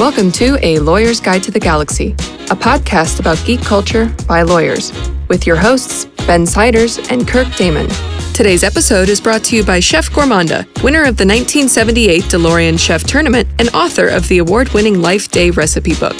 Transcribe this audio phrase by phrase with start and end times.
[0.00, 2.14] Welcome to A Lawyer's Guide to the Galaxy,
[2.50, 4.92] a podcast about geek culture by lawyers,
[5.28, 7.88] with your hosts, Ben Siders and Kirk Damon.
[8.34, 13.04] Today's episode is brought to you by Chef Gormaanda, winner of the 1978 DeLorean Chef
[13.04, 16.16] Tournament and author of the award winning Life Day recipe book.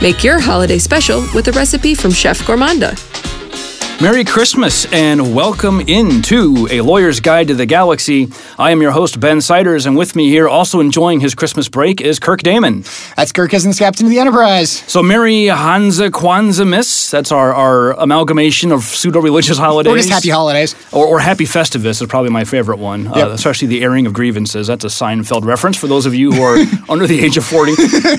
[0.00, 2.96] Make your holiday special with a recipe from Chef Gormaanda.
[4.00, 8.28] Merry Christmas and welcome into A Lawyer's Guide to the Galaxy.
[8.56, 12.00] I am your host, Ben Siders, and with me here, also enjoying his Christmas break,
[12.00, 12.84] is Kirk Damon.
[13.16, 14.70] That's Kirk as the captain of the Enterprise.
[14.70, 17.10] So, Merry Hansa Kwanzaa Miss.
[17.10, 19.92] That's our, our amalgamation of pseudo religious holidays.
[19.92, 20.76] Or just happy holidays.
[20.92, 23.16] Or, or Happy Festivus is probably my favorite one, Yep.
[23.16, 24.68] uh, especially the airing of grievances.
[24.68, 26.56] That's a Seinfeld reference for those of you who are
[26.88, 27.72] under the age of 40.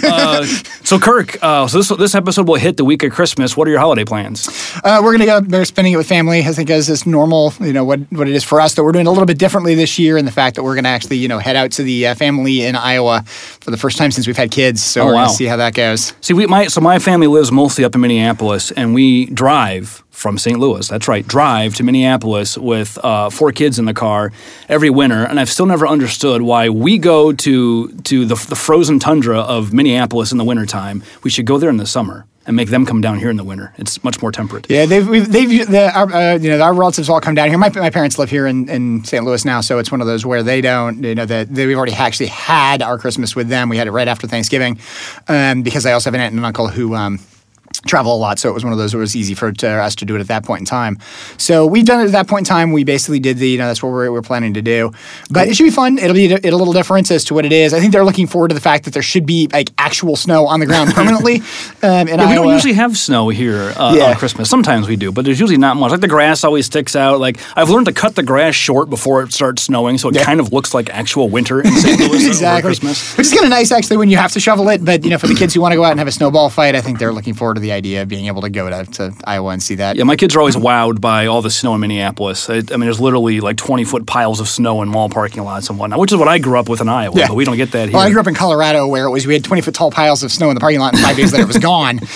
[0.03, 0.43] Uh,
[0.83, 3.55] so, Kirk, uh, so this, this episode will hit the week of Christmas.
[3.55, 4.49] What are your holiday plans?
[4.83, 7.71] Uh, we're going to go spending it with family, I think, as is normal, you
[7.71, 8.75] know, what, what it is for us.
[8.75, 10.83] That we're doing a little bit differently this year in the fact that we're going
[10.83, 13.97] to actually, you know, head out to the uh, family in Iowa for the first
[13.97, 14.83] time since we've had kids.
[14.83, 16.13] So Oh, we're going to see how that goes.
[16.21, 20.37] See, we my so my family lives mostly up in Minneapolis, and we drive from
[20.37, 20.59] St.
[20.59, 20.85] Louis.
[20.87, 24.33] That's right, drive to Minneapolis with uh, four kids in the car
[24.67, 28.99] every winter, and I've still never understood why we go to to the, the frozen
[28.99, 31.03] tundra of Minneapolis in the wintertime.
[31.23, 33.43] We should go there in the summer and make them come down here in the
[33.43, 33.71] winter.
[33.77, 34.65] It's much more temperate.
[34.67, 37.59] Yeah, they've, they've the, our, uh, you know, our relatives all come down here.
[37.59, 39.23] My, my parents live here in, in St.
[39.23, 41.93] Louis now, so it's one of those where they don't, you know, that we've already
[41.93, 43.69] actually had our Christmas with them.
[43.69, 44.79] We had it right after Thanksgiving
[45.27, 46.95] um, because I also have an aunt and an uncle who.
[46.95, 47.19] Um,
[47.85, 48.93] travel a lot, so it was one of those.
[48.93, 50.97] It was easy for to us to do it at that point in time.
[51.37, 52.71] So we've done it at that point in time.
[52.71, 54.91] We basically did the, you know, that's what we're, we're planning to do.
[55.29, 55.97] But it should be fun.
[55.97, 57.73] It'll be a, a little different as to what it is.
[57.73, 60.47] I think they're looking forward to the fact that there should be like actual snow
[60.47, 61.37] on the ground permanently.
[61.83, 64.05] um, Yeah, we don't usually have snow here uh, Yeah.
[64.11, 64.49] on Christmas.
[64.49, 65.91] Sometimes we do, but there's usually not much.
[65.91, 67.19] Like the grass always sticks out.
[67.19, 70.23] Like I've learned to cut the grass short before it starts snowing, so it Yeah.
[70.23, 71.99] kind of looks like actual winter in St.
[71.99, 72.67] Louis exactly.
[72.69, 73.17] Christmas.
[73.17, 74.83] Which is kind of nice, actually, when you have to shovel it.
[74.83, 76.49] But you know, for the kids who want to go out and have a snowball
[76.49, 78.91] fight, I think they're looking forward to the idea of being able to go to,
[78.91, 79.95] to Iowa and see that.
[79.95, 82.49] Yeah, my kids are always wowed by all the snow in Minneapolis.
[82.49, 85.69] I, I mean, there's literally like 20 foot piles of snow in mall parking lots
[85.69, 87.27] and whatnot, which is what I grew up with in Iowa, Yeah.
[87.27, 87.93] but we don't get that here.
[87.97, 90.23] Well, I grew up in Colorado where it was we had twenty foot tall piles
[90.23, 91.99] of snow in the parking lot, and five days later it was gone.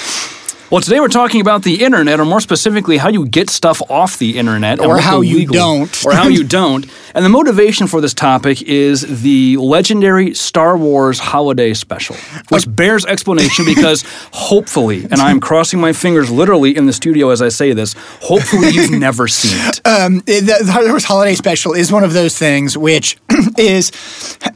[0.73, 4.17] Well, today we're talking about the internet, or more specifically, how you get stuff off
[4.17, 6.03] the internet, Or how you don't.
[6.03, 6.87] or how you don't.
[7.13, 12.15] And the motivation for this topic is the legendary Star Wars Holiday Special,
[12.49, 14.01] which bears explanation because
[14.33, 18.69] hopefully, and I'm crossing my fingers literally in the studio as I say this, hopefully
[18.69, 19.79] you've never seen it.
[19.85, 23.15] Um, it- the, the Star Wars Holiday Special is one of those things which
[23.59, 23.91] is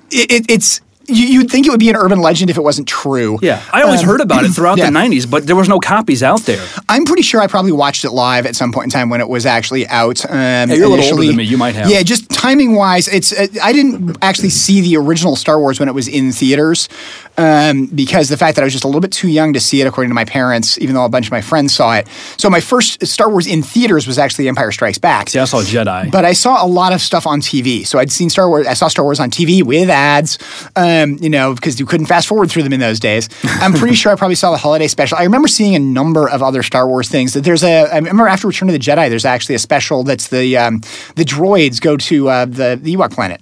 [0.10, 0.82] it, it, it's.
[1.08, 3.40] You, you'd think it would be an urban legend if it wasn't true.
[3.42, 4.90] Yeah, I always Um, heard about it throughout yeah.
[4.90, 6.66] the '90s, but there was no copies out there.
[6.90, 9.30] I'm pretty sure I probably watched it live at some point in time when it
[9.30, 10.24] was actually out.
[10.30, 11.44] Um, yeah, you're a little older than me.
[11.44, 11.90] You might have.
[11.90, 13.32] Yeah, just timing wise, it's.
[13.32, 16.90] Uh, I didn't actually see the original Star Wars when it was in theaters,
[17.38, 19.82] um, because the fact that I was just a little bit too young to see
[19.82, 22.08] it, according to my parents, even though a bunch of my friends saw it.
[22.38, 25.30] So my first Star Wars in theaters was actually Empire Strikes Back.
[25.30, 26.12] See, I saw Jedi.
[26.12, 27.86] But I saw a lot of stuff on TV.
[27.86, 28.66] So I'd seen Star Wars.
[28.66, 30.40] I saw Star Wars on TV with ads,
[30.76, 33.30] um, you know, because you couldn't fast forward through them in those days.
[33.44, 35.18] I'm pretty sure I probably saw the holiday special.
[35.18, 37.34] I remember seeing a number of other Star Wars things.
[37.34, 37.84] That there's a.
[37.84, 40.82] I remember after Return of the Jedi, there's actually a special that's the um,
[41.16, 43.42] the droids go to uh, the the Ewok planet.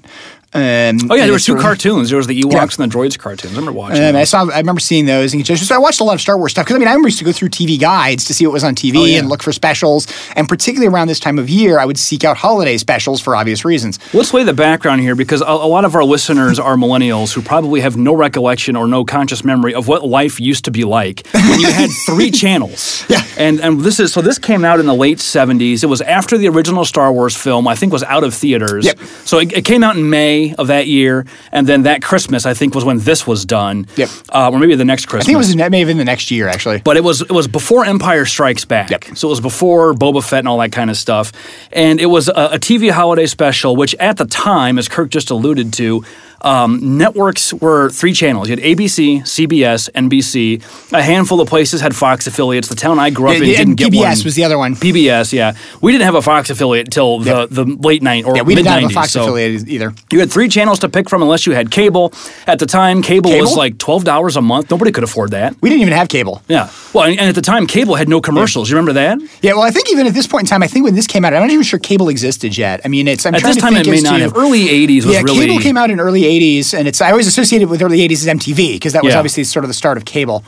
[0.53, 2.09] Um, oh yeah, there were two cartoons.
[2.09, 2.61] There was the Ewoks Yeah.
[2.83, 3.51] and the Droids cartoons.
[3.53, 4.03] I remember watching.
[4.03, 4.49] um, I saw.
[4.49, 6.65] I remember seeing those, and just so I watched a lot of Star Wars stuff
[6.65, 8.63] because I mean I remember used to go through TV guides to see what was
[8.63, 9.19] on TV Oh, yeah.
[9.19, 12.37] and look for specials, and particularly around this time of year, I would seek out
[12.37, 13.99] holiday specials for obvious reasons.
[14.13, 17.41] Let's lay the background here because a, a lot of our listeners are millennials who
[17.41, 21.27] probably have no recollection or no conscious memory of what life used to be like
[21.33, 23.03] when you had three channels.
[23.09, 23.23] Yeah.
[23.37, 25.83] And and this is so this came out in the late 70s.
[25.83, 28.85] It was after the original Star Wars film, I think was out of theaters.
[28.85, 28.99] Yep.
[29.25, 32.53] So it, it came out in May of that year and then that Christmas I
[32.53, 33.87] think was when this was done.
[33.95, 34.09] Yep.
[34.29, 35.25] Uh, or maybe the next Christmas.
[35.25, 36.79] I think it was maybe in, it may have been the next year actually.
[36.79, 38.91] But it was it was before Empire Strikes Back.
[38.91, 39.17] Yep.
[39.17, 41.31] So it was before Boba Fett and all that kind of stuff.
[41.71, 45.29] And it was a, a TV holiday special, which at the time, as Kirk just
[45.31, 46.03] alluded to,
[46.45, 48.47] um, networks were three channels.
[48.47, 50.93] You had ABC, CBS, NBC.
[50.93, 52.67] A handful of places had Fox affiliates.
[52.67, 54.23] The town I grew up in Yeah, didn't and get PBS one.
[54.23, 54.75] was the other one.
[54.75, 55.55] PBS, yeah.
[55.81, 58.67] We didn't have a Fox affiliate until the, the late night or Yeah, we didn't
[58.67, 58.93] have a 90s.
[58.93, 59.93] Fox so affiliate either.
[60.11, 62.13] you had three channels to pick from unless you had cable.
[62.47, 64.69] At the time, cable, was like twelve dollars a month.
[64.69, 65.55] Nobody could afford that.
[65.61, 66.43] We didn't even have cable.
[66.47, 66.69] Yeah.
[66.93, 68.69] Well, and, and at the time, cable had no commercials.
[68.69, 69.19] You remember that?
[69.41, 71.25] Yeah, well, I think even at this point in time, I think when this came
[71.25, 72.81] out, I'm not even sure cable existed yet.
[72.85, 74.37] I mean, it's I'm At trying this to time, think it may not to- have.
[74.37, 75.47] Early '80s was yeah, really.
[75.47, 76.34] cable came out in early '80s,
[76.73, 79.19] and it's I always associated with early '80s as MTV because that was Yeah.
[79.19, 80.43] obviously sort of the start of cable.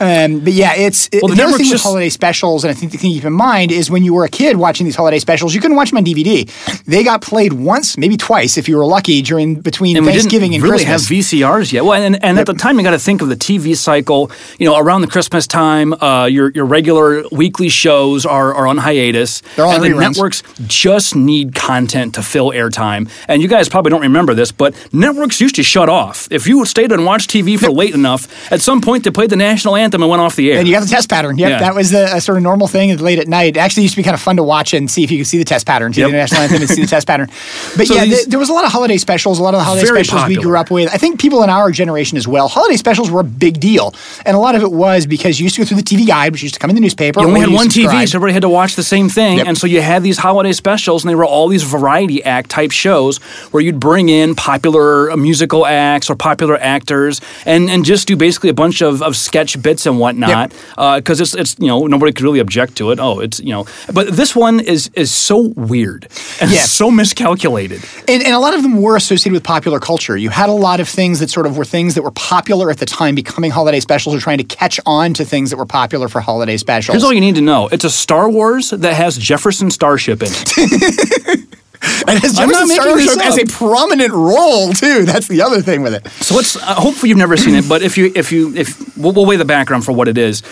[0.00, 2.92] Um, but yeah, it's Well, the the other thing with holiday specials, and I think
[2.92, 5.18] the thing to keep in mind is when you were a kid watching these holiday
[5.18, 6.48] specials, you couldn't watch them on DVD.
[6.84, 10.62] They got played once, maybe twice, if you were lucky, during between and Thanksgiving and
[10.62, 11.08] really Christmas.
[11.08, 11.84] have VCRs yet.
[11.84, 14.30] Well, and, and at the time, you got to think of the TV cycle.
[14.58, 18.76] You know, around the Christmas time, uh, your your regular weekly shows are, are on
[18.78, 20.00] hiatus, They're all and the reruns.
[20.14, 23.08] networks just need content to fill airtime.
[23.26, 26.64] And you guys probably don't remember this, but networks used to shut off if you
[26.64, 28.52] stayed and watched TV for late enough.
[28.52, 30.58] At some point, they played the national anthem and went off the air.
[30.58, 31.38] and you got the test pattern.
[31.38, 31.58] Yep, Yeah.
[31.60, 33.56] that was the a sort of normal thing late at night.
[33.56, 35.26] It actually used to be kind of fun to watch and see if you could
[35.26, 36.10] see the test pattern, see Yep.
[36.10, 37.28] the national anthem and see the test pattern.
[37.76, 39.60] But So yeah, these- th- there was a lot of holiday specials, a lot of
[39.60, 40.88] the holiday specials we grew up with.
[40.92, 43.94] I think people in our generation as well, holiday specials were a big deal.
[44.24, 46.32] And a lot of it was because you used to go through the TV guide,
[46.32, 47.20] which used to come in the newspaper.
[47.20, 49.38] You only had you one TV, so everybody had to watch the same thing.
[49.38, 49.46] Yep.
[49.46, 52.70] And so you had these holiday specials, and they were all these variety act type
[52.70, 53.18] shows
[53.50, 58.50] where you'd bring in popular musical acts or popular actors and, and just do basically
[58.50, 60.50] a bunch of, of sketch bits and whatnot.
[60.76, 62.98] Because uh, it's, it's, you know, nobody could really object to it.
[63.00, 63.66] Oh, it's, you know.
[63.92, 66.08] But this one is, is so weird
[66.40, 66.62] and Yeah.
[66.62, 67.82] so miscalculated.
[68.08, 70.16] And, and a lot of them were associated with popular culture.
[70.16, 72.78] You had a lot of things that sort of were things that were popular at
[72.78, 76.08] the time, becoming holiday specials or trying to catch on to things that were popular
[76.08, 76.94] for holiday specials.
[76.94, 80.28] Here's all you need to know it's a Star Wars that has Jefferson Starship in
[80.30, 81.44] it.
[81.82, 85.04] and as I'm not Jefferson making Starship this has a prominent role too.
[85.04, 86.06] That's the other thing with it.
[86.22, 86.56] So let's.
[86.56, 89.36] Uh, hopefully, you've never seen it, but if you, if you, if we'll, we'll weigh
[89.36, 90.42] the background for what it is,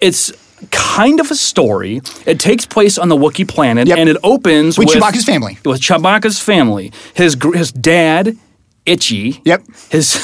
[0.00, 0.32] it's
[0.70, 2.00] kind of a story.
[2.26, 3.98] It takes place on the Wookiee planet, Yep.
[3.98, 5.58] and it opens With with, Chewbacca's family.
[5.64, 8.36] With Chewbacca's family, his his dad,
[8.84, 9.40] Itchy.
[9.44, 9.64] Yep.
[9.90, 10.16] His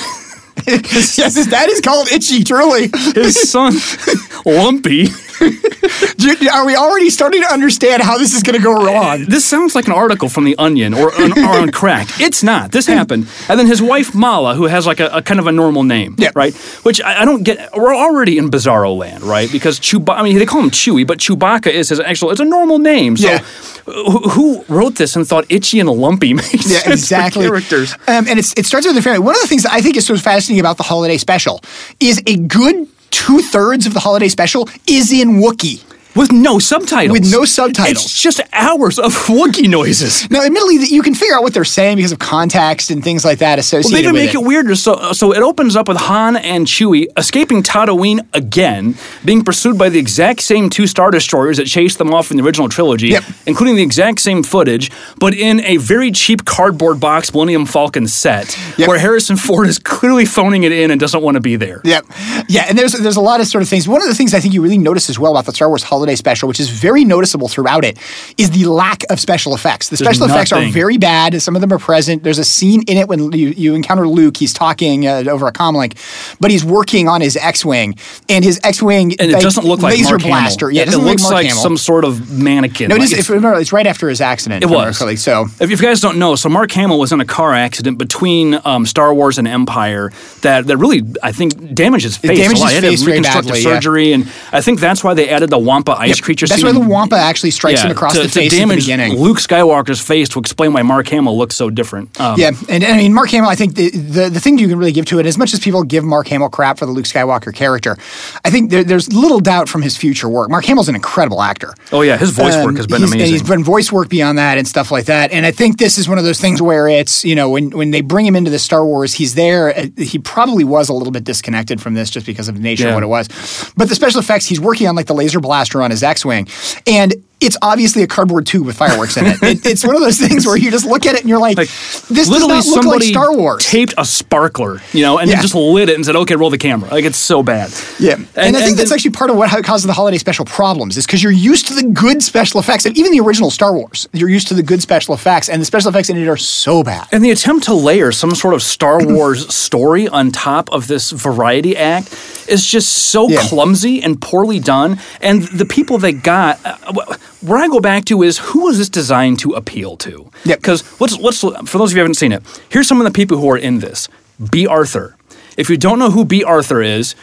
[0.66, 2.44] yes, his dad is called Itchy.
[2.44, 3.75] Truly, his son,
[4.46, 5.08] Lumpy.
[6.52, 9.24] Are we already starting to understand how this is going to go wrong?
[9.32, 12.08] This sounds like an article from The Onion or, or, or on Crack.
[12.20, 12.70] It's not.
[12.72, 13.28] This happened.
[13.48, 16.14] And then his wife, Malla, who has like a, a kind of a normal name,
[16.18, 16.36] Yep.
[16.36, 16.54] right?
[16.84, 17.70] Which I, I don't get.
[17.74, 19.50] We're already in Bizarro land, right?
[19.50, 22.44] Because Chewbacca, I mean, they call him Chewie, but Chewbacca is his actual, it's a
[22.44, 23.16] normal name.
[23.16, 23.38] So Yeah.
[23.86, 27.46] who, who wrote this and thought Itchy and Lumpy sense Yeah, for exactly.
[27.46, 27.94] characters?
[28.06, 29.20] Um, and it's, it starts with the family.
[29.20, 31.60] One of the things that I think is so fascinating about the holiday special
[32.00, 35.85] is a good two thirds of the holiday special is in Wookiee.
[36.14, 37.19] With no subtitles.
[37.19, 38.05] With no subtitles.
[38.05, 40.29] It's just hours of Wookiee noises.
[40.31, 43.25] Now, admittedly, that you can figure out what they're saying because of context and things
[43.25, 44.43] like that associated with Well, they make it.
[44.47, 44.75] weirder.
[44.76, 48.94] So, so it opens up with Han and Chewie escaping Tatooine again,
[49.25, 52.43] being pursued by the exact same two Star Destroyers that chased them off in the
[52.43, 53.25] original trilogy, Yep.
[53.47, 58.56] including the exact same footage, but in a very cheap cardboard box Millennium Falcon set,
[58.76, 58.88] Yep.
[58.88, 61.81] where Harrison Ford is clearly phoning it in and doesn't want to be there.
[61.85, 62.05] Yep.
[62.49, 63.88] Yeah, and there's there's a lot of sort of things.
[63.88, 65.82] One of the things I think you really notice as well about the Star Wars
[66.02, 67.96] Holiday Special, which is very noticeable throughout it,
[68.37, 69.88] is the lack of special effects.
[69.88, 71.40] The special effects are very bad.
[71.40, 72.25] Some of them are present.
[72.25, 74.37] There's a scene in it when you, you encounter Luke.
[74.37, 75.94] He's talking uh, over a comlink,
[76.40, 77.94] but he's working on his X-wing,
[78.28, 80.40] and his X-wing And it doesn't look like laser Mark Hamill.
[80.40, 80.70] blaster.
[80.72, 81.62] Yeah, it, it, looks like Hamill.
[81.62, 82.88] some sort of mannequin.
[82.88, 84.64] No, it Like is, it's- remember, it's right after his accident.
[84.64, 85.22] It if I remember was.
[85.22, 88.58] So If you guys don't know, so Mark Hamill was in a car accident between
[88.64, 90.10] um, Star Wars and Empire
[90.40, 92.37] that, that really, I think, damaged his face.
[92.37, 92.72] damaged a lot.
[92.72, 94.14] his He had to face reconstructive badly, yeah.
[94.16, 96.46] and I think that's why they added the Wampa ice creature.
[96.46, 98.80] that's why the Wampa actually strikes him across to, the to face at the damage
[98.80, 99.14] beginning.
[99.18, 102.18] Luke Skywalker's face to explain why Mark Hamill looks so different.
[102.20, 103.48] Um, Yeah, and, and I mean Mark Hamill.
[103.50, 105.60] I think the, the the thing you can really give to it, as much as
[105.60, 107.96] people give Mark Hamill crap for the Luke Skywalker character,
[108.44, 110.50] I think there, there's little doubt from his future work.
[110.50, 111.74] Mark Hamill's an incredible actor.
[111.92, 113.32] Oh yeah, his voice work Um, has been he's, and amazing.
[113.34, 115.32] he's been voice work beyond that and stuff like that.
[115.32, 117.90] And I think this is one of those things where it's you know when when
[117.90, 119.76] they bring him into the Star Wars, he's there.
[119.76, 122.84] uh, He probably was a little bit disconnected from this just because of the nature
[122.84, 122.88] Yeah.
[122.90, 123.28] of what it was.
[123.76, 126.48] But the special effects, he's working on like the laser blaster on his X-wing,
[126.86, 129.42] and it's obviously a cardboard tube with fireworks in it.
[129.42, 129.66] it.
[129.66, 131.68] It's one of those things where you just look at it and you're like, like
[131.68, 133.64] this does literally not look like Star Wars.
[133.66, 135.40] taped a sparkler, you know, and Yeah.
[135.42, 137.70] just lit it and said, "Okay, roll the camera." Like it's so bad.
[137.99, 140.44] Yeah, and, I think and that's then- actually part of what causes the holiday special
[140.44, 143.72] problems is because you're used to the good special effects, and even the original Star
[143.75, 146.37] Wars, you're used to the good special effects, and the special effects in it are
[146.37, 147.06] so bad.
[147.12, 151.11] And the attempt to layer some sort of Star Wars story on top of this
[151.11, 152.08] variety act
[152.49, 153.40] is just so Yeah.
[153.42, 154.99] clumsy and poorly done.
[155.20, 158.88] And the people they got, uh, where I go back to is who is this
[158.88, 160.30] designed to appeal to?
[160.44, 160.56] Yeah.
[160.56, 163.11] Because let's, let's, for those of you who haven't seen it, here's some of the
[163.12, 164.08] people who are in this.
[164.50, 165.16] Bea Arthur.
[165.56, 167.14] If you don't know who Bea Arthur is,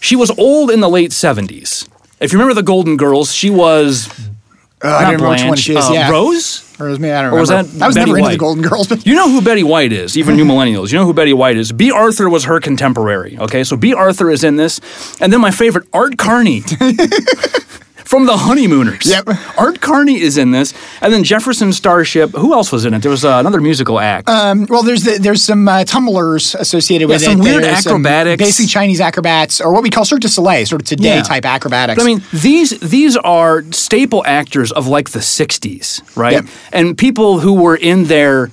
[0.00, 1.88] she was old in the late 70s.
[2.20, 4.08] If you remember the Golden Girls, she was
[4.82, 5.84] Uh, I don't remember which one she is.
[5.84, 6.64] uh, yeah, Rose.
[6.78, 7.10] or was me?
[7.10, 7.70] I don't Or was remember.
[7.72, 9.92] that I was Betty never into the Golden Girls, but You know who Betty White
[9.92, 10.92] is, even new millennials.
[10.92, 11.72] You know who Betty White is.
[11.72, 13.36] Bea Arthur was her contemporary.
[13.38, 14.80] Okay, so Bea Arthur is in this,
[15.20, 16.62] and then my favorite, Art Carney
[18.08, 19.04] from the Honeymooners.
[19.06, 19.28] Yep.
[19.58, 20.72] Art Carney is in this,
[21.02, 22.30] and then Jefferson Starship.
[22.30, 23.02] Who else was in it?
[23.02, 24.28] There was uh, another musical act.
[24.28, 27.44] Um, well, there's the, there's some uh, tumblers associated with Yeah, some it.
[27.44, 28.42] weird There's acrobatics.
[28.42, 31.22] basically Chinese acrobats, or what we call Cirque du Soleil, sort of today Yeah.
[31.22, 31.96] type acrobatics.
[32.02, 36.32] But I mean, these these are staple actors of like the '60s, right?
[36.32, 36.44] Yep.
[36.72, 38.50] And people who were in their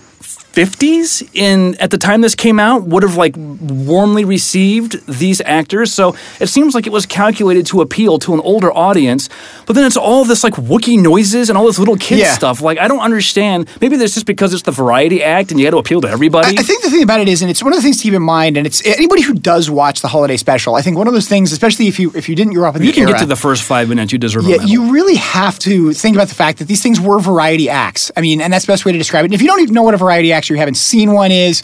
[0.56, 5.94] 50s in at the time this came out would have like warmly received these actors.
[5.94, 9.28] So it seems like it was calculated to appeal to an older audience.
[9.66, 12.34] But then it's all this like wookie noises and all this little kid Yeah.
[12.34, 12.62] stuff.
[12.62, 13.68] Like I don't understand.
[13.82, 16.58] Maybe that's just because it's the variety act and you got to appeal to everybody.
[16.58, 18.14] I think the thing about it is, and it's one of the things to keep
[18.14, 20.76] in mind, and it's anybody who does watch the holiday special.
[20.76, 22.84] I think one of those things, especially if you if you didn't grow up in
[22.84, 24.14] you can era, get to the first five minutes.
[24.14, 27.20] You deserve yeah, you really have to think about the fact that these things were
[27.20, 28.10] variety acts.
[28.16, 29.28] I mean, and that's the best way to describe it.
[29.28, 31.32] And if you don't even know what a variety act or you haven't seen one
[31.32, 31.62] is,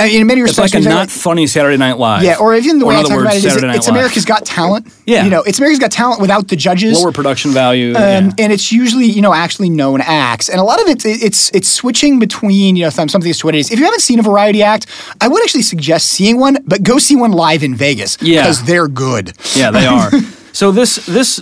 [0.00, 2.22] uh, in many it's respects, like a not talk funny Saturday Night Live.
[2.22, 4.44] yeah, or even the way I talk words, about it is, Night it's America's Got
[4.44, 4.86] Talent.
[5.06, 5.24] Yeah.
[5.24, 7.00] you know, it's America's Got Talent without the judges.
[7.02, 7.90] lower production value.
[7.94, 8.30] Um, yeah.
[8.38, 11.68] And it's usually you know actually known acts, and a lot of it it's it's
[11.68, 13.70] switching between you know some, something as to what it is.
[13.70, 14.86] If you haven't seen a variety act,
[15.20, 18.42] I would actually suggest seeing one, but go see one live in Vegas Yeah.
[18.42, 19.32] because they're good.
[19.56, 20.10] Yeah, they are.
[20.52, 21.36] so this this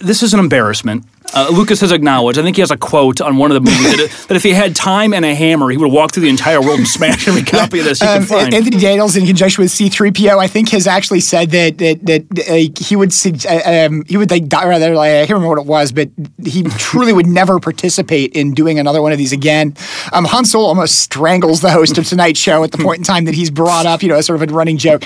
[0.00, 1.04] this is an embarrassment.
[1.34, 2.38] Uh, Lucas has acknowledged.
[2.38, 4.50] I think he has a quote on one of the movies that, that if he
[4.50, 7.42] had time and a hammer, he would walk through the entire world and smash every
[7.58, 8.54] copy of this he Um, could find.
[8.54, 12.72] Anthony Daniels, in conjunction with C-3PO, I think has actually said that that that uh,
[12.84, 13.12] he would
[13.46, 16.08] uh, um, he would like die, rather like I can't remember what it was, but
[16.44, 19.74] he truly would never participate in doing another one of these again.
[20.12, 23.24] Um, Han Solo almost strangles the host of Tonight Show at the point in time
[23.24, 25.02] that he's brought up, you know, as sort of a running joke.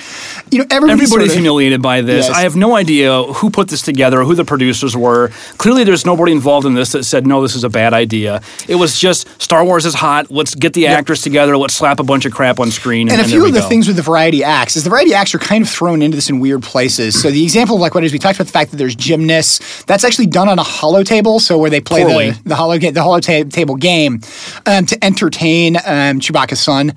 [0.50, 2.26] You know, everybody's Everybody's sort of- humiliated by this.
[2.26, 2.36] Yes.
[2.36, 5.30] I have no idea who put this together, or who the producers were.
[5.58, 8.42] Clearly, there's nobody involved in this that said, no, this is a bad idea.
[8.66, 10.30] It was just Star Wars is hot.
[10.32, 11.56] Let's get the actors together.
[11.56, 13.08] Let's slap a bunch of crap on screen.
[13.08, 13.68] And, And a few of the go.
[13.68, 16.28] things with the variety acts is the variety acts are kind of thrown into this
[16.28, 17.20] in weird places.
[17.20, 19.84] So the example of like what is we talked about the fact that there's gymnasts.
[19.84, 21.38] That's actually done on a hollow table.
[21.38, 22.30] So where they play Poorly.
[22.32, 24.20] the the hollow ga- the hollow ta- table game
[24.66, 26.92] um, to entertain um, Chewbacca's son.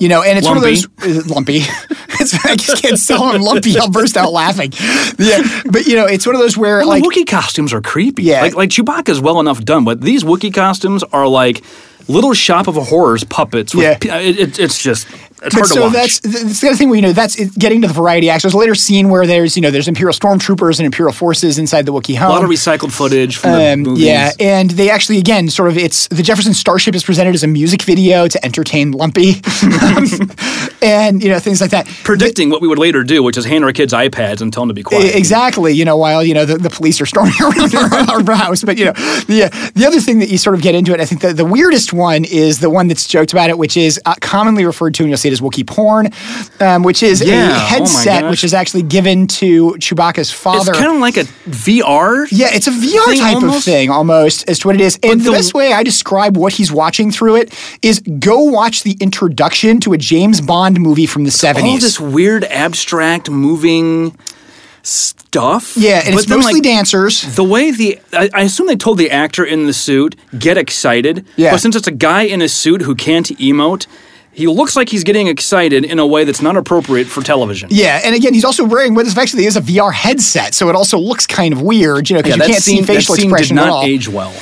[0.00, 1.04] You know, and it's one of Mm-hmm.
[1.04, 1.56] Those uh, lumpy.
[2.20, 3.78] it's, I just can't tell him lumpy.
[3.78, 4.72] I'll burst out laughing.
[5.18, 7.82] Yeah, but you know, it's one of those where Well, like the Wookiee costumes are
[7.82, 8.22] creepy.
[8.24, 8.40] Yeah.
[8.40, 11.62] Like, like Chewbacca's well enough done, but these Wookiee costumes are like
[12.08, 13.74] little shop of horrors puppets.
[13.74, 14.18] With, Yeah.
[14.18, 15.06] it, it's just,
[15.44, 15.92] it's But hard to so watch.
[15.92, 18.42] that's that's the other thing where you know that's it, getting to the variety acts.
[18.42, 21.86] There's a later scene where there's you know there's Imperial stormtroopers and Imperial forces inside
[21.86, 22.30] the Wookiee home.
[22.30, 24.04] a lot of recycled footage from the Um, movies.
[24.04, 27.46] yeah, and they actually again sort of it's the Jefferson Starship is presented as a
[27.48, 29.34] music video to entertain Lumpy,
[30.82, 31.86] and you know things like that.
[32.04, 34.68] Predicting what we would later do, which is hand our kids iPads and tell them
[34.68, 35.14] to be quiet.
[35.14, 37.74] Exactly, you know, while you know the, the police are storming around
[38.10, 38.92] our, our house, but you know,
[39.26, 41.32] the uh, the other thing that you sort of get into it, I think the,
[41.32, 44.94] the weirdest one is the one that's joked about it, which is uh, commonly referred
[44.94, 46.08] to, and you'll see it as Wookiee porn,
[46.60, 48.30] um, which is Yeah, a oh headset gosh.
[48.30, 50.70] which is actually given to Chewbacca's father.
[50.72, 52.26] It's kind of like a VR.
[52.30, 54.98] Yeah, it's a VR type of thing almost as to what it is.
[55.02, 58.82] And the, the- best way I describe what he's watching through it is go watch
[58.84, 61.62] the introduction to a James Bond movie from the 70s.
[61.64, 64.16] All this weird, abstract, moving
[64.82, 65.76] stuff.
[65.76, 67.22] yeah, and But it's then, mostly like, dancers.
[67.34, 71.24] The way the I, I assume they told the actor in the suit get excited.
[71.36, 71.52] Yeah.
[71.52, 73.86] But since it's a guy in a suit who can't emote,
[74.34, 77.68] he looks like he's getting excited in a way that's not appropriate for television.
[77.72, 80.74] Yeah, and again, he's also wearing what is actually is a VR headset, so it
[80.74, 83.20] also looks kind of weird, you know, because Yeah, you can't scene, see facial that
[83.20, 83.84] scene expression did at not all.
[83.84, 84.32] age well.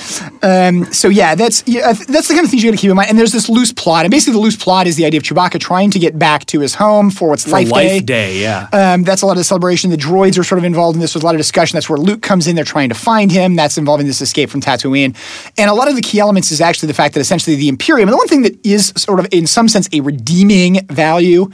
[0.93, 3.11] So yeah, that's yeah, that's the kind of things you got to keep in mind.
[3.11, 5.61] And there's this loose plot, and basically the loose plot is the idea of Chewbacca
[5.61, 8.69] trying to get back to his home for what's For Life, Life Day, yeah.
[8.73, 9.91] Um, that's a lot of the celebration.
[9.91, 11.13] The droids are sort of involved in this.
[11.13, 11.77] There's a lot of discussion.
[11.77, 12.57] That's where Luke comes in.
[12.57, 13.57] They're trying to find him.
[13.57, 15.15] That's involving this escape from Tatooine.
[15.59, 18.09] And a lot of the key elements is actually the fact that essentially the Imperium,
[18.09, 21.51] and the one thing that is sort of in some sense a redeeming value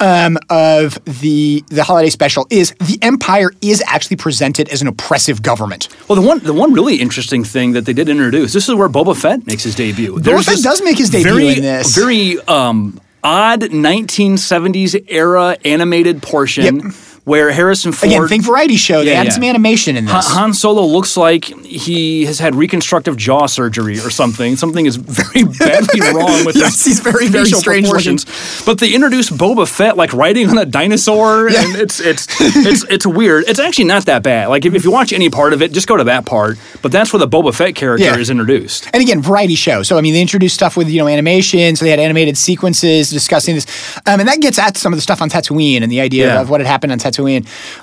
[0.00, 5.42] um, of the the holiday special is the Empire is actually presented as an oppressive
[5.42, 5.88] government.
[6.08, 8.52] Well, the one the one really interesting thing that they did introduce.
[8.52, 10.18] This is where Boba Fett makes his debut.
[10.18, 11.94] There's Fett does make his debut very, in this.
[11.96, 16.94] Very um, odd 1970s era animated portion Yep.
[17.28, 18.10] Where Harrison Ford.
[18.10, 19.04] Again, think variety show.
[19.04, 19.34] They Yeah, added yeah.
[19.34, 20.12] some animation in this.
[20.12, 24.56] Han Han Solo looks like he has had reconstructive jaw surgery or something.
[24.56, 28.24] Something is very badly wrong with Yes, his he's very, very facial strange proportions.
[28.64, 33.06] But they introduced Boba Fett like riding on a dinosaur, and it's it's it's it's
[33.06, 33.44] weird.
[33.46, 34.48] It's actually not that bad.
[34.48, 36.56] Like if, if you watch any part of it, just go to that part.
[36.80, 38.16] But that's where the Boba Fett character Yeah.
[38.16, 38.88] is introduced.
[38.94, 39.82] and again, variety show.
[39.82, 41.76] So I mean, they introduced stuff with you know animation.
[41.76, 43.66] So they had animated sequences discussing this,
[44.06, 46.40] um, and that gets at some of the stuff on Tatooine and the idea Yeah.
[46.40, 47.17] of what had happened on Tatooine.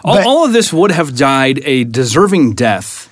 [0.04, 3.10] All, But- all of this would have died a deserving death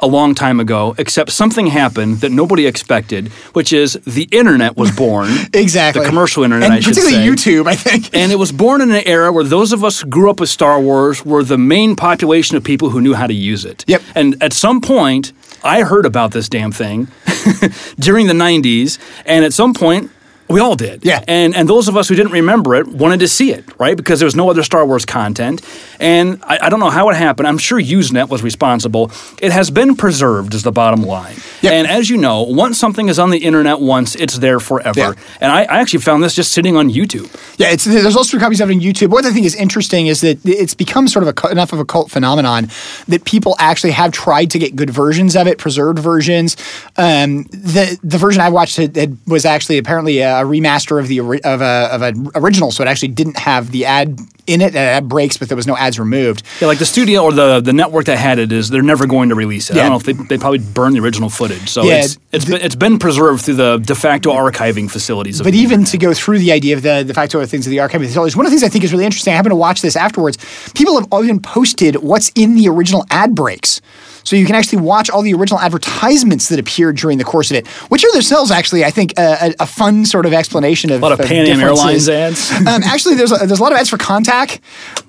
[0.00, 4.90] a long time ago, except something happened that nobody expected, which is the internet was
[4.90, 5.28] born.
[5.54, 6.02] Exactly.
[6.02, 7.52] The commercial internet, and I should particularly say.
[7.52, 8.10] YouTube, I think.
[8.12, 10.48] And it was born in an era where those of us who grew up with
[10.50, 13.84] Star Wars were the main population of people who knew how to use it.
[13.86, 14.02] Yep.
[14.14, 17.06] And at some point, I heard about this damn thing
[17.98, 20.10] during the 90s, and at some point,
[20.48, 21.04] we all did.
[21.04, 21.24] Yeah.
[21.26, 23.96] And and those of us who didn't remember it wanted to see it, right?
[23.96, 25.62] Because there was no other Star Wars content.
[26.00, 27.48] And I, I don't know how it happened.
[27.48, 29.10] I'm sure Usenet was responsible.
[29.40, 31.36] It has been preserved, is the bottom line.
[31.62, 31.72] Yep.
[31.72, 34.98] And as you know, once something is on the internet once, it's there forever.
[34.98, 35.12] Yeah.
[35.40, 37.30] And I, I actually found this just sitting on YouTube.
[37.58, 39.10] Yeah, it's, there's also copies of it on YouTube.
[39.10, 41.84] What I think is interesting is that it's become sort of a, enough of a
[41.84, 42.68] cult phenomenon
[43.08, 46.56] that people actually have tried to get good versions of it, preserved versions.
[46.96, 51.18] Um, the the version I watched it, it was actually apparently a remaster of the
[51.20, 54.78] of a of an original, so it actually didn't have the ad in it, uh,
[54.78, 56.42] ad breaks, but there was no ads removed.
[56.60, 59.30] Yeah, like the studio or the, the network that had it is they're never going
[59.30, 59.74] to release it.
[59.74, 59.82] I Yeah.
[59.88, 61.70] don't know if they, they probably burned the original footage.
[61.70, 65.40] So Yeah, it's it's, been, it's been preserved through the de facto archiving facilities.
[65.40, 65.90] Of But the even internet.
[65.92, 68.44] to go through the idea of the de facto things of the archive facilities, one
[68.44, 70.36] of the things I think is really interesting, I happened to watch this afterwards.
[70.74, 73.80] People have even posted what's in the original ad breaks.
[74.24, 77.56] So you can actually watch all the original advertisements that appeared during the course of
[77.56, 81.08] it, which are themselves actually, I think, a, a, fun sort of explanation of a
[81.08, 82.50] lot of Pan Am Airlines ads.
[82.52, 84.60] um, actually, there's a, there's a lot of ads for Contac,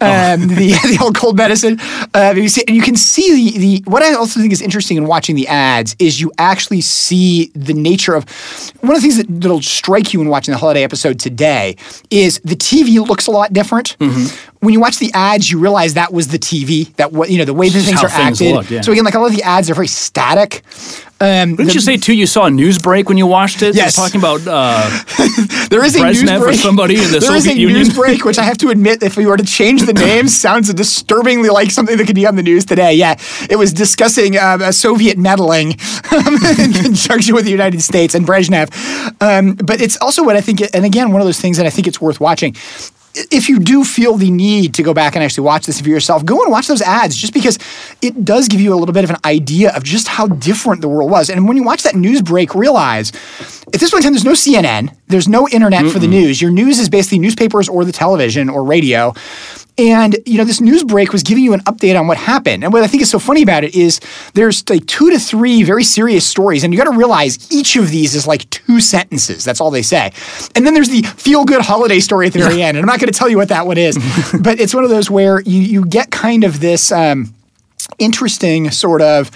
[0.01, 0.55] um, the
[0.88, 1.79] the old cold medicine.
[2.13, 4.98] Uh, you see, and you can see the, the what I also think is interesting
[4.98, 8.29] in watching the ads is you actually see the nature of
[8.81, 11.77] one of the things that, that'll strike you in watching the holiday episode today
[12.10, 13.98] is the TV looks a lot different.
[14.00, 14.54] Mm-hmm.
[14.65, 16.93] When you watch the ads, you realize that was the TV.
[16.95, 18.53] That what you know the way the things are things acted.
[18.55, 18.81] look, yeah.
[18.81, 20.63] So again, like a lot of the ads are very static.
[21.22, 22.13] Um, Didn't the- you say too?
[22.13, 23.74] You saw a news break when you watched it.
[23.74, 23.95] Yes.
[23.95, 24.89] talking about uh,
[25.69, 26.60] There is a Brezhnev news break.
[26.60, 27.77] somebody in the There is Soviet a Union.
[27.79, 30.74] news break, which I have to admit, if we were to change the name, sounds
[30.74, 32.93] disturbingly like something that could be on the news today.
[32.95, 33.15] Yeah,
[33.50, 35.72] it was discussing um, a Soviet meddling
[36.12, 38.67] in conjunction with the United States and Brezhnev.
[39.22, 41.69] Um, but it's also what I think, and again, one of those things that I
[41.69, 42.55] think it's worth watching.
[43.31, 46.25] If you do feel the need to go back and actually watch this for yourself,
[46.25, 47.57] go and watch those ads just because
[48.01, 50.89] it does give you a little bit of an idea of just how different the
[50.89, 51.29] world was.
[51.29, 53.12] And when you watch that news break, realize
[53.74, 56.41] at this point in time, there's no CNN, there's no internet for the news.
[56.41, 59.13] Your news is basically newspapers or the television or radio.
[59.77, 62.63] And you know, this news break was giving you an update on what happened.
[62.63, 64.00] And what I think is so funny about it is
[64.34, 67.89] there's like two to three very serious stories, and you got to realize each of
[67.89, 69.44] these is like two sentences.
[69.44, 70.13] That's all they say.
[70.55, 72.77] And then there's the feel-good holiday story at the very end.
[72.77, 73.98] And I'm not going to tell you what that one is,
[74.41, 76.91] but it's one of those where you you get kind of this.
[76.91, 77.34] Um,
[78.00, 79.29] interesting sort of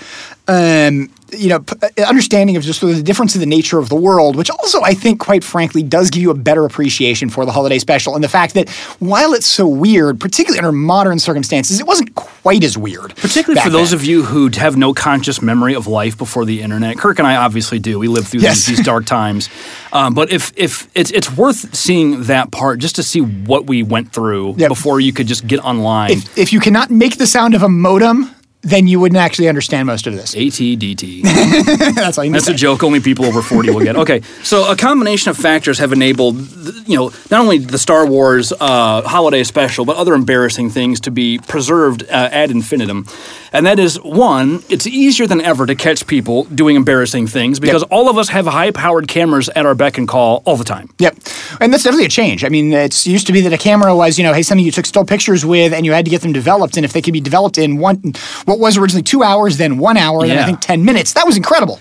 [0.47, 3.89] um, you know p- understanding of just sort of the difference in the nature of
[3.89, 7.45] the world which also i think quite frankly does give you a better appreciation for
[7.45, 11.79] the holiday special and the fact that while it's so weird particularly under modern circumstances
[11.79, 13.99] it wasn't quite as weird particularly for those then.
[13.99, 16.97] of you who have no conscious memory of life before the internet.
[16.97, 17.99] Kirk and I obviously do.
[17.99, 18.65] We lived through Yes.
[18.65, 19.49] these, these dark times.
[19.91, 23.83] Um, but if if it's it's worth seeing that part just to see what we
[23.83, 24.69] went through Yep.
[24.69, 26.11] before you could just get online.
[26.11, 29.87] if, if you cannot make the sound of a modem then you wouldn't actually understand
[29.87, 31.23] most of this ATDT.
[31.95, 32.83] that's all you need That's a joke.
[32.83, 33.95] Only people over 40 will get.
[33.95, 36.37] Okay, so a combination of factors have enabled,
[36.85, 41.11] you know, not only the Star Wars uh, holiday special, but other embarrassing things to
[41.11, 43.05] be preserved uh, ad infinitum.
[43.53, 47.83] And that is one, it's easier than ever to catch people doing embarrassing things because
[47.83, 50.89] all of us have high-powered cameras at our beck and call all the time.
[50.99, 51.15] Yep.
[51.59, 52.43] And that's definitely a change.
[52.43, 54.71] I mean, it's used to be that a camera was, you know, hey, something you
[54.71, 56.77] took still pictures with and you had to get them developed.
[56.77, 58.13] And if they could be developed in one,
[58.49, 61.37] what was originally two hours, then one hour, then I think 10 minutes, that was
[61.37, 61.79] incredible.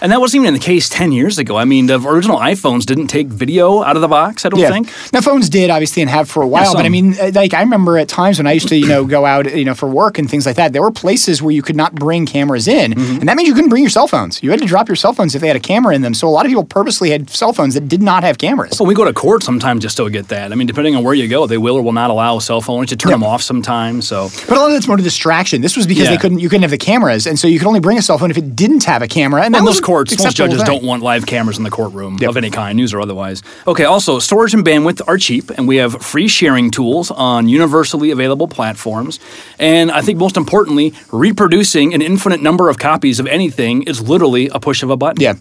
[0.00, 1.56] And that wasn't even in the case 10 years ago.
[1.56, 4.70] I mean, the original iPhones didn't take video out of the box, I don't Yeah.
[4.70, 4.88] think.
[5.12, 7.60] Now phones did obviously and have for a while, but I mean, uh, like I
[7.62, 10.18] remember at times when I used to, you know, go out, you know, for work
[10.18, 10.72] and things like that.
[10.72, 13.18] There were places where you could not bring cameras in, Mm-hmm.
[13.20, 14.40] and that means you couldn't bring your cell phones.
[14.42, 16.14] You had to drop your cell phones if they had a camera in them.
[16.14, 18.78] So a lot of people purposely had cell phones that did not have cameras.
[18.78, 20.52] When we go to court, sometimes you still get that.
[20.52, 22.90] I mean, depending on where you go, they will or will not allow cell phones.
[22.92, 23.16] You turn Yeah.
[23.16, 24.06] them off sometimes.
[24.06, 25.60] So But a lot of it's more to distraction.
[25.60, 26.10] This was because Yeah.
[26.10, 28.16] they couldn't, you couldn't have the cameras, and so you could only bring a cell
[28.18, 29.42] phone if it didn't have a camera.
[29.42, 32.18] And that And was most courts, most judges don't want live cameras in the courtroom
[32.20, 32.30] Yep.
[32.30, 33.42] of any kind, news or otherwise.
[33.66, 38.10] Okay, also, storage and bandwidth are cheap, and we have free sharing tools on universally
[38.10, 39.18] available platforms.
[39.58, 44.48] And I think most importantly, reproducing an infinite number of copies of anything is literally
[44.48, 45.20] a push of a button.
[45.22, 45.34] Yeah,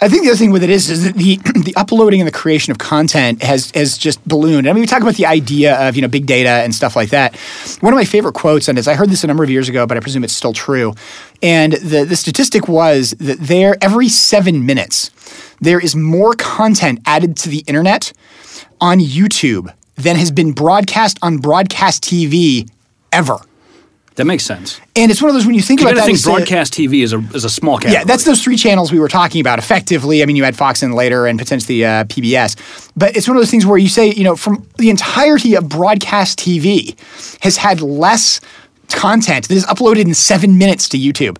[0.00, 2.32] I think the other thing with it is is that the the uploading and the
[2.32, 4.68] creation of content has has just ballooned.
[4.68, 7.10] I mean, we talk about the idea of you know big data and stuff like
[7.10, 7.36] that.
[7.80, 9.86] One of my favorite quotes on this, I heard this a number of years ago,
[9.86, 10.94] but I presume it's still true.
[11.42, 15.10] And the the statistic was that there every seven minutes
[15.60, 18.12] there is more content added to the internet
[18.80, 22.68] on YouTube than has been broadcast on broadcast TV
[23.12, 23.38] ever.
[24.16, 24.80] That makes sense.
[24.94, 26.04] And it's one of those when you think You about that.
[26.06, 27.94] think it's a- broadcast TV is a is a small category.
[28.00, 30.22] Yeah, that's those three channels we were talking about effectively.
[30.22, 32.90] I mean, you had Fox and later and potentially uh, PBS.
[32.96, 35.68] But it's one of those things where you say, you know, from the entirety of
[35.68, 36.96] broadcast TV
[37.42, 38.40] has had less
[38.88, 41.36] content that is uploaded in seven minutes to YouTube.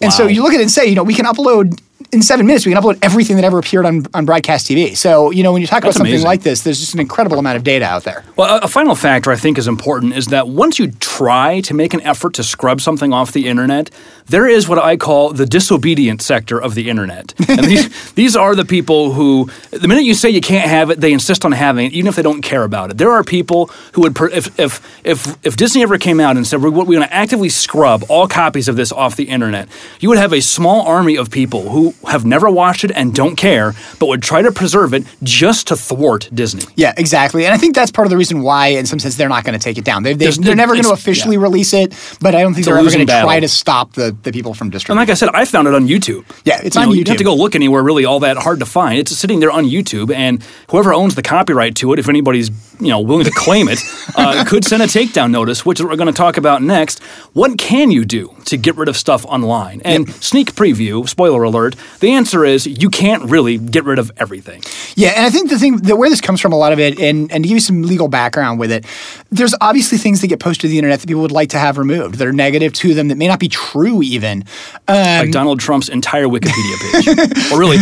[0.00, 1.80] And so you look at it and say, you know, we can upload
[2.12, 4.94] in seven minutes, we can upload everything that ever appeared on, on broadcast TV.
[4.94, 6.26] So, you know, when you talk That's about something amazing.
[6.26, 8.22] like this, there's just an incredible amount of data out there.
[8.36, 11.72] Well, a, a final factor I think is important is that once you try to
[11.72, 13.90] make an effort to scrub something off the internet,
[14.26, 17.34] there is what I call the disobedient sector of the internet.
[17.52, 21.00] And these, these are the people who, the minute you say you can't have it,
[21.00, 22.96] they insist on having it, even if they don't care about it.
[22.96, 26.46] There are people who would, per, if, if, if, if Disney ever came out and
[26.46, 29.68] said, we're, we're going to actively scrub all copies of this off the internet,
[30.00, 33.36] you would have a small army of people who have never watched it and don't
[33.36, 36.64] care, but would try to preserve it just to thwart Disney.
[36.76, 37.44] Yeah, exactly.
[37.44, 39.58] And I think that's part of the reason why, in some sense, they're not going
[39.58, 40.02] to take it down.
[40.02, 41.42] They, they, they're never going to officially yeah.
[41.42, 44.32] release it, but I don't think they're ever going to try to stop the, the
[44.32, 45.00] people from distributing.
[45.00, 46.24] And like I said, I found it on YouTube.
[46.44, 48.36] Yeah, it's You on know, You don't have to go look anywhere really all that
[48.36, 48.98] hard to find.
[48.98, 52.88] It's sitting there on YouTube, and whoever owns the copyright to it, if anybody's you
[52.88, 53.78] know willing to claim it,
[54.16, 57.02] uh, could send a takedown notice, which we're going to talk about next.
[57.32, 59.80] What can you do to get rid of stuff online?
[59.84, 64.62] And sneak preview, spoiler alert, the answer is you can't really get rid of everything.
[64.96, 66.98] Yeah, and I think the thing that where this comes from, a lot of it,
[66.98, 68.84] and, and to give you some legal background with it,
[69.30, 71.78] there's obviously things that get posted to the internet that people would like to have
[71.78, 74.44] removed that are negative to them that may not be true even.
[74.88, 77.78] Um, Like Donald Trump's entire Wikipedia page, or really,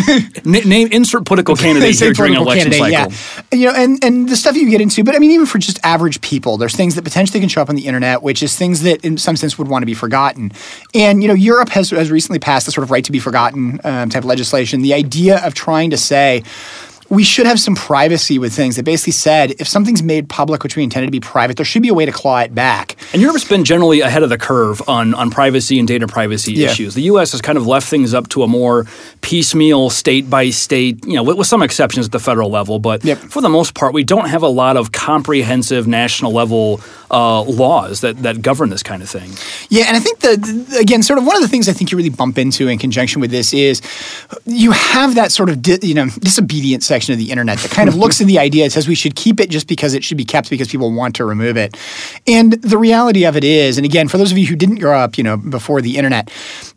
[0.47, 3.13] n- name insert political candidate here during an election cycle.
[3.53, 3.59] Yeah.
[3.59, 5.79] You know, and, and the stuff you get into, but I mean, even for just
[5.85, 8.83] average people, there's things that potentially can show up on the internet, which is things
[8.83, 10.53] that in some sense would want to be forgotten.
[10.95, 13.81] And, you know, Europe has, has recently passed the sort of right to be forgotten
[14.03, 14.83] um, type of legislation.
[14.83, 16.43] The idea of trying to say,
[17.11, 20.77] we should have some privacy with things that basically said if something's made public, which
[20.77, 22.95] we intended to be private, there should be a way to claw it back.
[23.13, 26.71] And Europe's been generally ahead of the curve on, on privacy and data privacy Yeah.
[26.71, 26.95] issues.
[26.95, 27.33] The U.S.
[27.33, 28.87] has kind of left things up to a more
[29.23, 32.79] piecemeal, state by state, you know, with, with some exceptions at the federal level.
[32.79, 33.19] But Yep.
[33.19, 38.03] for the most part, we don't have a lot of comprehensive national level uh, laws
[38.03, 39.33] that, that govern this kind of thing.
[39.69, 41.97] Yeah, and I think that again, sort of one of the things I think you
[41.99, 43.83] really bump into in conjunction with this is
[44.47, 47.89] you have that sort of di- you know disobedient section of the internet that kind
[47.89, 50.19] of looks at the idea and says we should keep it just because it should
[50.19, 51.77] be kept because people want to remove it,
[52.27, 54.99] and the reality of it is, and again, for those of you who didn't grow
[54.99, 56.31] up, you know, before the internet,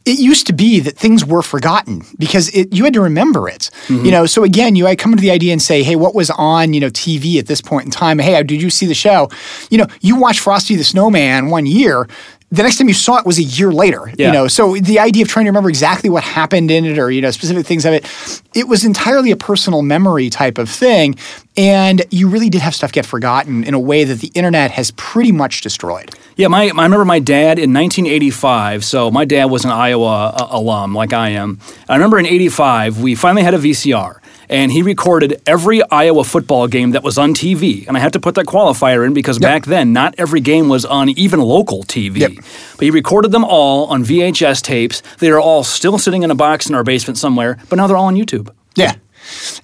[0.06, 3.70] it used to be that things were forgotten because it, you had to remember it,
[3.88, 4.06] mm-hmm.
[4.06, 4.26] you know.
[4.26, 6.80] So again, you I come to the idea and say, hey, what was on you
[6.80, 8.20] know TV at this point in time?
[8.20, 9.30] Hey, did you see the show?
[9.70, 12.08] You know, you watched Frosty the Snowman one year
[12.54, 14.12] the next time you saw it was a year later.
[14.16, 14.28] Yeah.
[14.28, 17.10] You know, so the idea of trying to remember exactly what happened in it or
[17.10, 18.06] you know specific things of it,
[18.54, 21.16] it was entirely a personal memory type of thing,
[21.58, 24.92] and you really did have stuff get forgotten in a way that the internet has
[24.92, 26.12] pretty much destroyed.
[26.36, 28.86] Yeah, my, I remember my dad in 1985.
[28.86, 31.60] So my dad was an Iowa uh, alum, like I am.
[31.90, 34.20] I remember in '85 we finally had a VCR,
[34.54, 37.88] and he recorded every Iowa football game that was on TV.
[37.88, 40.86] And I had to put that qualifier in because back then not every game was
[40.86, 42.18] on even local TV.
[42.20, 42.32] Yep.
[42.78, 45.02] But he recorded them all on VHS tapes.
[45.18, 47.98] They are all still sitting in a box in our basement somewhere, but now they're
[47.98, 48.54] all on YouTube.
[48.76, 48.94] Yeah.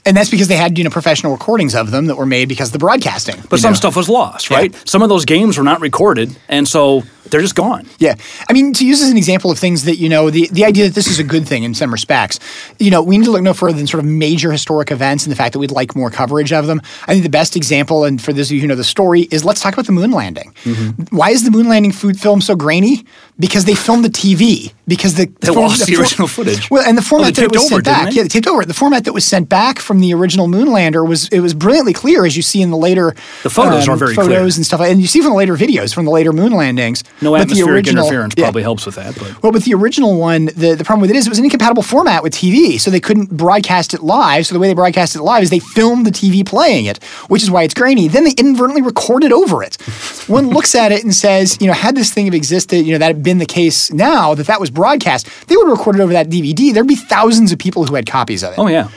[0.05, 2.69] And that's because they had you know professional recordings of them that were made because
[2.69, 3.35] of the broadcasting.
[3.49, 3.75] But some know.
[3.75, 4.57] stuff was lost, Yeah.
[4.57, 4.89] right?
[4.89, 7.85] Some of those games were not recorded, and so they're just gone.
[7.99, 8.15] Yeah.
[8.49, 10.85] I mean, to use as an example of things that, you know, the, the idea
[10.85, 12.39] that this is a good thing in some respects,
[12.79, 15.31] you know, we need to look no further than sort of major historic events and
[15.31, 16.81] the fact that we'd like more coverage of them.
[17.07, 19.43] I think the best example, and for those of you who know the story, is
[19.45, 20.53] let's talk about the moon landing.
[20.63, 21.15] Mm-hmm.
[21.15, 23.05] Why is the moon landing food film so grainy?
[23.39, 24.73] Because they filmed the TV.
[24.87, 26.69] Because the They lost the original footage.
[26.69, 28.15] Well, and the format they that was over, sent back, they?
[28.15, 28.65] yeah, they taped over.
[28.65, 32.25] The format that was sent back from the original moonlander was it was brilliantly clear,
[32.25, 34.41] as you see in the later The photos are very photos clear.
[34.43, 37.03] and stuff, and you see from the later videos from the later moon landings.
[37.21, 38.45] No but the atmospheric original- interference yeah.
[38.45, 41.15] probably helps with that, but Well, with the original one, the, the problem with it
[41.15, 44.45] is it was an incompatible format with TV, so they couldn't broadcast it live.
[44.45, 47.43] So the way they broadcast it live is they filmed the TV playing it, which
[47.43, 48.07] is why it's grainy.
[48.07, 49.75] Then they inadvertently recorded over it.
[50.27, 52.99] One looks at it and says, you know, had this thing have existed, you know,
[52.99, 56.13] that had been the case now that that was broadcast, they would have recorded over
[56.13, 56.73] that DVD.
[56.73, 58.89] There'd be thousands of people who had copies of it oh yeah.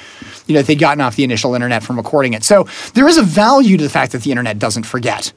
[0.52, 2.44] You know, they'd gotten off the initial internet from recording it.
[2.44, 5.32] So there is a value to the fact that the internet doesn't forget.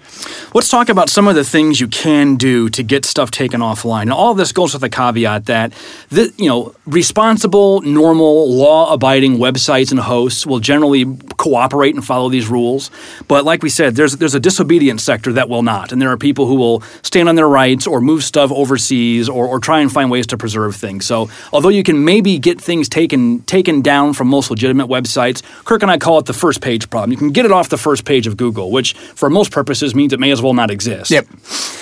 [0.54, 4.04] Let's talk about some of the things you can do to get stuff taken offline.
[4.04, 5.74] And all this goes with the caveat that
[6.10, 11.06] the, you know responsible, normal, law-abiding websites and hosts will generally
[11.38, 12.92] cooperate and follow these rules.
[13.28, 16.18] But like we said, there's there's a disobedient sector that will not, and there are
[16.18, 19.92] people who will stand on their rights or move stuff overseas or, or try and
[19.92, 21.06] find ways to preserve things.
[21.06, 25.05] So although you can maybe get things taken taken down from most legitimate websites,
[25.66, 27.12] Kirk and I call it the first page problem.
[27.12, 30.14] You can get it off the first page of Google, which for most purposes means
[30.14, 31.12] it may as well not exist.
[31.12, 31.28] Yep.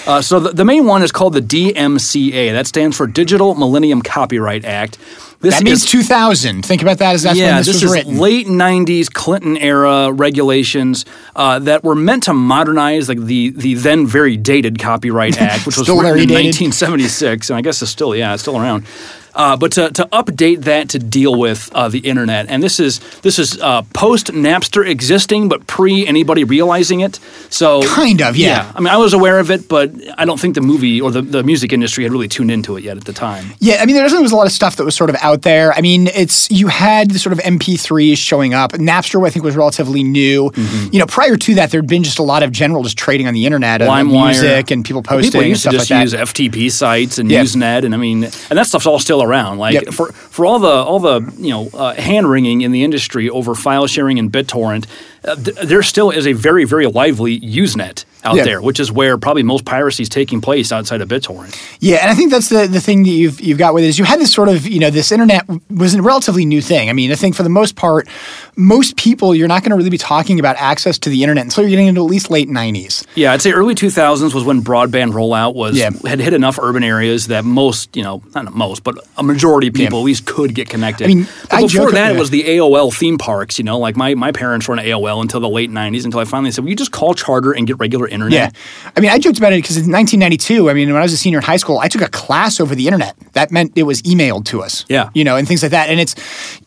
[0.06, 2.52] Uh, so the, the main one is called the DMCA.
[2.54, 4.98] That stands for Digital Millennium Copyright Act.
[5.40, 6.64] This That means is- 2000.
[6.66, 8.18] Think about that as that's yeah, when this, this, was is written.
[8.18, 11.04] late '90s Clinton era regulations
[11.36, 15.78] uh, that were meant to modernize like the the then very dated Copyright Act, which
[15.78, 16.32] was written in dated.
[16.46, 18.86] 1976, and I guess it's still yeah, it's still around.
[19.36, 23.00] Uh, but to, to update that to deal with uh, the internet, and this is
[23.22, 27.20] this is uh, post Napster existing, but pre anybody realizing it.
[27.50, 28.72] So Kind of, yeah.
[28.76, 31.22] I mean, I was aware of it, but I don't think the movie or the,
[31.22, 33.52] the music industry had really tuned into it yet at the time.
[33.60, 35.42] Yeah, I mean, there definitely was a lot of stuff that was sort of out
[35.44, 35.74] there.
[35.74, 38.74] I mean, it's you had the sort of MP3s showing up.
[38.74, 40.50] Napster, I think, was relatively new.
[40.52, 40.90] Mm-hmm.
[40.94, 43.34] You know, prior to that, there'd been just a lot of general just trading on
[43.34, 44.26] the internet of LimeWire.
[44.32, 46.14] music and people posting People and used to just like use.
[46.14, 47.42] FTP sites and Yeah.
[47.44, 49.58] Usenet, and I mean, and that stuff's all still around.
[49.58, 49.88] Like Yep.
[49.94, 53.56] for for all the all the you know uh, hand wringing in the industry over
[53.56, 54.86] file sharing and BitTorrent,
[55.26, 58.44] uh, th- there still is a very very lively Usenet out Yeah.
[58.44, 61.56] there, which is where probably most piracy is taking place outside of BitTorrent.
[61.80, 64.00] Yeah, and I think that's the the thing that you've you've got with it is
[64.00, 66.90] you had this sort of you know this internet was a relatively new thing.
[66.90, 68.08] I mean, I think for the most part,
[68.56, 71.64] most people you're not going to really be talking about access to the internet until
[71.64, 73.06] you're getting into at least late '90s.
[73.16, 75.90] Yeah, I'd say early 2000s was when broadband rollout was Yeah.
[76.06, 79.74] had hit enough urban areas that most, you know, not most, but a majority of
[79.74, 81.06] people at least could get connected.
[81.06, 83.58] I mean, but I before that, it was the AOL theme parks.
[83.58, 86.26] You know, like my, my parents were on AOL until the late 90s until I
[86.26, 88.92] finally said, "Well, you just call Charter and get regular internet?" Yeah.
[88.96, 91.18] I mean, I joked about it because in 1992, I mean, when I was a
[91.18, 93.16] senior in high school, I took a class over the internet.
[93.34, 94.86] That meant it was emailed to us.
[94.88, 95.10] Yeah.
[95.14, 95.90] You know, and things like that.
[95.90, 96.16] And it's,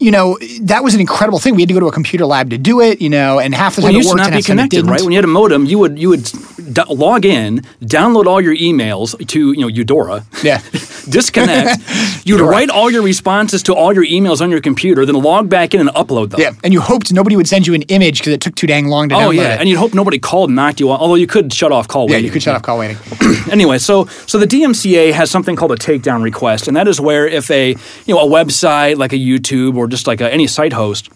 [0.01, 1.55] you know, that was an incredible thing.
[1.55, 3.77] We had to go to a computer lab to do it, you know, and half
[3.77, 5.01] the time you it worked not and be half the time it connected, right?
[5.03, 8.57] When you had a modem, you would you would d- log in, download all your
[8.57, 10.61] emails to you know Eudora, Yeah.
[11.09, 11.79] disconnect.
[12.27, 12.51] You'd Eudora.
[12.51, 15.81] write all your responses to all your emails on your computer, then log back in
[15.81, 16.41] and upload them.
[16.41, 16.51] Yeah.
[16.65, 19.09] And you hoped nobody would send you an image because it took too dang long
[19.11, 19.61] to Oh download yeah, it.
[19.61, 21.01] and you'd hope nobody called and knocked you off.
[21.01, 22.23] Although you could shut off call waiting.
[22.23, 22.97] yeah, you could shut off call waiting.
[23.51, 27.27] anyway, so so the DMCA has something called a takedown request, and that is where
[27.27, 27.71] if a
[28.07, 31.11] you know a website like a YouTube or just like a, any site host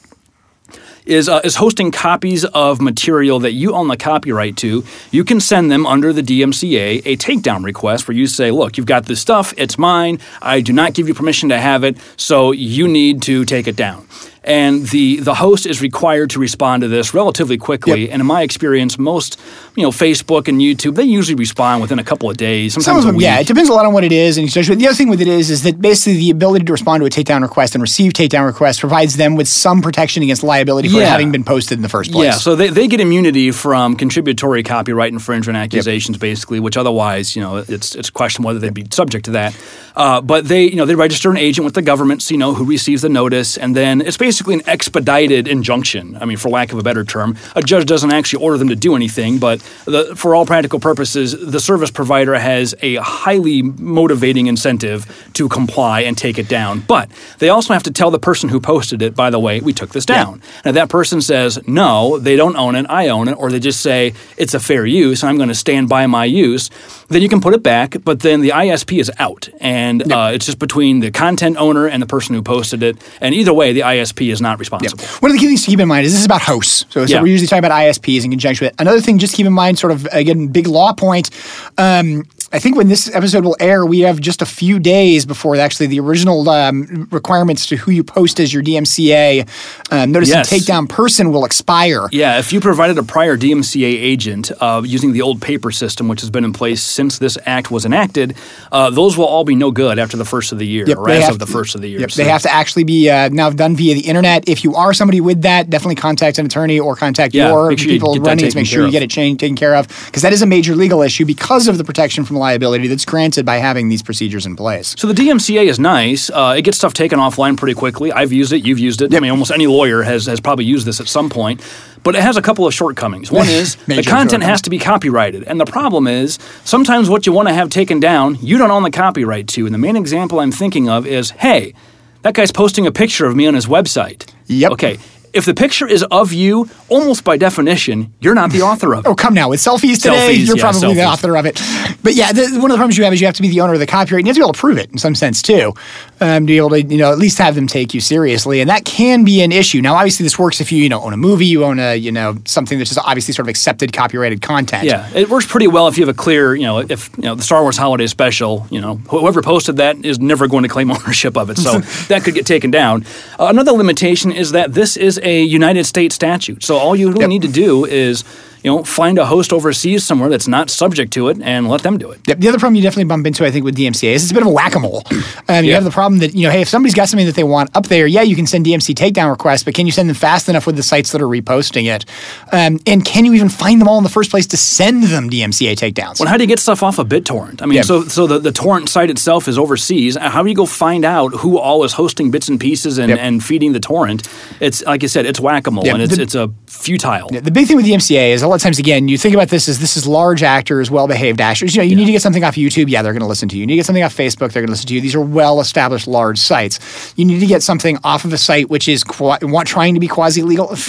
[1.07, 5.41] is uh, is hosting copies of material that you own the copyright to, you can
[5.41, 9.21] send them under the DMCA a takedown request where you say, "Look, you've got this
[9.21, 10.21] stuff; it's mine.
[10.43, 13.77] I do not give you permission to have it, so you need to take it
[13.77, 14.07] down."
[14.43, 18.03] And the the host is required to respond to this relatively quickly.
[18.03, 18.11] Yep.
[18.13, 19.39] And in my experience, most
[19.77, 22.97] you know Facebook and YouTube they usually respond within a couple of days, sometimes Some
[22.97, 23.25] of a them, week.
[23.25, 24.39] yeah, it depends a lot on what it is.
[24.39, 27.07] And the other thing with it is, is that basically the ability to respond to
[27.07, 30.97] a takedown request and receive takedown requests provides them with some protection against liability for
[31.01, 31.07] Yeah.
[31.11, 32.25] having been posted in the first place.
[32.25, 37.43] Yeah, so they, they get immunity from contributory copyright infringement accusations, basically, which otherwise, you
[37.43, 39.55] know, it's it's a question whether they'd be subject to that.
[39.95, 42.55] Uh, but they, you know, they register an agent with the government, so you know
[42.55, 46.17] who receives the notice, and then it's basically an expedited injunction.
[46.21, 48.77] I mean, for lack of a better term, a judge doesn't actually order them to
[48.77, 54.47] do anything, but the, for all practical purposes, the service provider has a highly motivating
[54.47, 56.81] incentive to comply and take it down.
[56.81, 59.73] But they also have to tell the person who posted it, by the way, we
[59.73, 60.35] took this down.
[60.65, 63.61] And if that person says, no, they don't own it, I own it, or they
[63.61, 66.71] just say, it's a fair use, and I'm going to stand by my use,
[67.09, 69.49] then you can put it back, but then the ISP is out.
[69.61, 72.97] And uh, it's just between the content owner and the person who posted it.
[73.21, 75.03] And either way, the ISP is not responsible.
[75.21, 76.85] One of the key things to keep in mind is this is about hosts.
[76.91, 77.23] So, so Yeah.
[77.23, 78.81] we're usually talking about ISPs in conjunction with it.
[78.81, 81.31] Another thing, just keep in mind, sort of again, big law point.
[81.79, 85.55] Um, I think when this episode will air, we have just a few days before
[85.55, 89.49] actually the original um, requirements to who you post as your DMCA
[89.93, 90.53] um, notice Yes.
[90.53, 92.09] and takedown person will expire.
[92.11, 96.23] Yeah, if you provided a prior DMCA agent uh, using the old paper system, which
[96.23, 98.35] has been in place since this act was enacted,
[98.73, 101.09] uh, those will all be no good after the first of the year, Yep, or
[101.09, 102.01] as of the to- first of the year.
[102.01, 104.49] Yep, So- they have to actually be uh, now done via the internet.
[104.49, 107.89] If you are somebody with that, definitely contact an attorney or contact Yeah, your sure
[107.93, 110.43] people running to make sure you get it changed, taken care of, because that is
[110.43, 114.03] a major legal issue because of the protection from liability that's granted by having these
[114.03, 114.97] procedures in place.
[114.99, 116.29] So the DMCA is nice.
[116.31, 118.11] Uh, it gets stuff taken offline pretty quickly.
[118.11, 118.65] I've used it.
[118.65, 119.15] You've used it.
[119.15, 121.61] I mean, almost any lawyer has, has probably used this at some point.
[122.03, 123.31] But it has a couple of shortcomings.
[123.31, 125.45] One is the content has to be copyrighted.
[125.45, 128.83] And the problem is sometimes what you want to have taken down, you don't own
[128.83, 129.67] the copyright to.
[129.67, 131.75] And the main example I'm thinking of is hey,
[132.23, 134.31] that guy's posting a picture of me on his website.
[134.47, 134.73] Yep.
[134.73, 134.99] Okay.
[135.33, 139.09] If the picture is of you, almost by definition, you're not the author of it.
[139.09, 139.51] Oh, come now.
[139.51, 141.61] With selfies today, Selfies, you're yeah, probably the author of it.
[142.03, 143.61] But yeah, the, one of the problems you have is you have to be the
[143.61, 144.21] owner of the copyright.
[144.21, 145.73] And you have to be able to prove it in some sense, too,
[146.21, 148.61] um, to be able to, you know, at least have them take you seriously.
[148.61, 149.81] And that can be an issue.
[149.81, 152.11] Now, obviously, this works if you, you know, own a movie, you own a, you
[152.11, 154.85] know, something that's just obviously sort of accepted copyrighted content.
[154.85, 157.35] Yeah, it works pretty well if you have a clear, you know, if you know
[157.35, 160.91] the Star Wars Holiday Special, you know, whoever posted that is never going to claim
[160.91, 163.05] ownership of it, so that could get taken down.
[163.39, 167.21] Uh, another limitation is that this is a United States statute, so all you really
[167.21, 167.29] Yep.
[167.29, 168.25] need to do is,
[168.63, 171.99] you know, find a host overseas somewhere that's not subject to it and let them
[171.99, 172.23] do it.
[172.25, 174.43] The other problem you definitely bump into, I think, with DMCA is it's a bit
[174.43, 175.05] of a whack-a-mole.
[175.49, 175.77] Um, You Yeah.
[175.77, 177.87] have the problem that you know, hey, if somebody's got something that they want up
[177.89, 180.65] there, yeah, you can send DMC takedown requests, but can you send them fast enough
[180.67, 182.05] with the sites that are reposting it?
[182.53, 185.29] Um, and can you even find them all in the first place to send them
[185.29, 186.21] DMCA takedowns?
[186.21, 187.63] Well, how do you get stuff off of BitTorrent?
[187.63, 187.83] I mean, Yeah.
[187.83, 190.17] so so the, the torrent site itself is overseas.
[190.17, 193.19] How do you go find out who all is hosting bits and pieces and, Yep.
[193.21, 194.29] and feeding the torrent?
[194.61, 197.29] It's like I said, it's whack a mole Yeah, and it's the- it's a futile.
[197.31, 199.49] The big thing with the MCA is a lot of times, again, you think about
[199.49, 201.75] this as this is large actors, well behaved actors.
[201.75, 203.57] You know, you need to get something off YouTube, yeah, they're going to listen to
[203.57, 203.61] you.
[203.61, 205.01] You need to get something off Facebook, they're going to listen to you.
[205.01, 207.15] These are well established large sites.
[207.17, 210.09] You need to get something off of a site which is want, trying to be
[210.09, 210.75] quasi legal.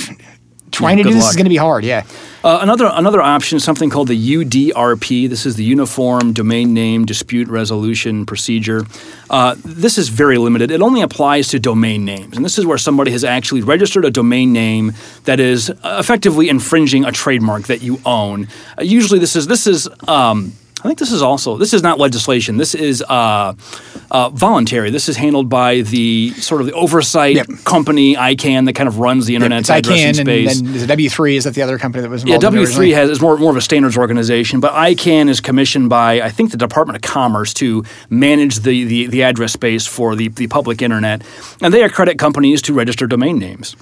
[0.71, 2.03] Trying Yeah, to do good this is going to be hard, yeah.
[2.43, 5.29] Uh, another another option is something called the UDRP.
[5.29, 8.85] This is the Uniform Domain Name Dispute Resolution Procedure.
[9.29, 10.71] Uh, this is very limited.
[10.71, 14.11] It only applies to domain names, and this is where somebody has actually registered a
[14.11, 14.93] domain name
[15.25, 18.47] that is uh, effectively infringing a trademark that you own.
[18.77, 19.87] Uh, usually, this is this is.
[20.07, 20.53] Um,
[20.83, 22.57] I think this is also this is not legislation.
[22.57, 23.53] This is uh,
[24.09, 24.89] uh, voluntary.
[24.89, 27.47] This is handled by the sort of the oversight Yep.
[27.65, 30.59] company ICANN that kind of runs the internet addressing ICANN, space.
[30.59, 31.35] and then is it W3?
[31.35, 33.57] Is that the other company that was Yeah, W three has is more more of
[33.57, 37.83] a standards organization, but ICANN is commissioned by I think the Department of Commerce to
[38.09, 41.21] manage the the, the address space for the, the public internet,
[41.61, 43.75] and they accredit companies to register domain names.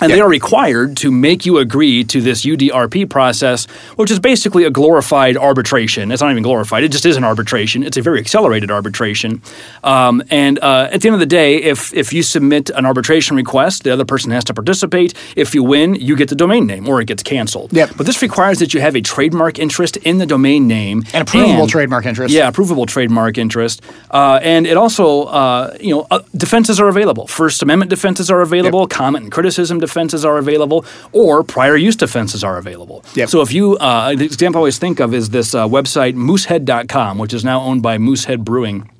[0.00, 4.64] And they are required to make you agree to this UDRP process, which is basically
[4.64, 6.12] a glorified arbitration.
[6.12, 7.82] It's not even glorified; it just is an arbitration.
[7.82, 9.42] It's a very accelerated arbitration.
[9.82, 13.36] Um, and uh, at the end of the day, if if you submit an arbitration
[13.36, 15.14] request, the other person has to participate.
[15.34, 17.72] If you win, you get the domain name, or it gets canceled.
[17.72, 17.92] Yep.
[17.96, 21.68] But this requires that you have a trademark interest in the domain name An approvable
[21.68, 22.34] trademark interest.
[22.34, 27.26] Yeah, approvable trademark interest, uh, and it also, uh, you know, uh, defenses are available.
[27.26, 28.86] First Amendment defenses are available.
[28.86, 33.04] Comment and criticism defenses are available, or prior use defenses are available.
[33.14, 33.28] Yep.
[33.28, 37.18] So if you, uh, the example I always think of is this uh, website Moosehead.com,
[37.18, 38.90] which is now owned by Moosehead Brewing.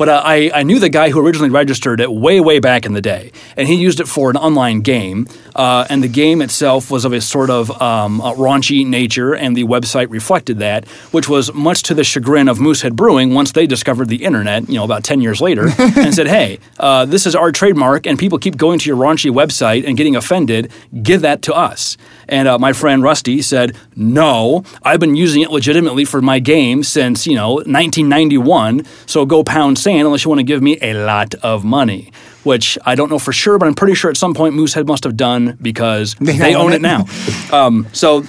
[0.00, 2.94] But uh, I, I knew the guy who originally registered it way, way back in
[2.94, 3.32] the day.
[3.54, 5.26] And he used it for an online game.
[5.54, 9.54] Uh, and the game itself was of a sort of um, uh, raunchy nature, and
[9.54, 13.66] the website reflected that, which was much to the chagrin of Moosehead Brewing once they
[13.66, 17.36] discovered the internet, you know, about 10 years later, and said, hey, uh, this is
[17.36, 20.72] our trademark, and people keep going to your raunchy website and getting offended.
[21.02, 21.98] Give that to us.
[22.26, 26.84] And uh, my friend Rusty said, no, I've been using it legitimately for my game
[26.84, 30.94] since, you know, 1991, so go pound sand unless you want to give me a
[30.94, 32.12] lot of money.
[32.44, 35.04] Which I don't know for sure, but I'm pretty sure at some point Moosehead must
[35.04, 36.76] have done because They they, own own it.
[36.76, 37.04] it now.
[37.52, 38.24] um, so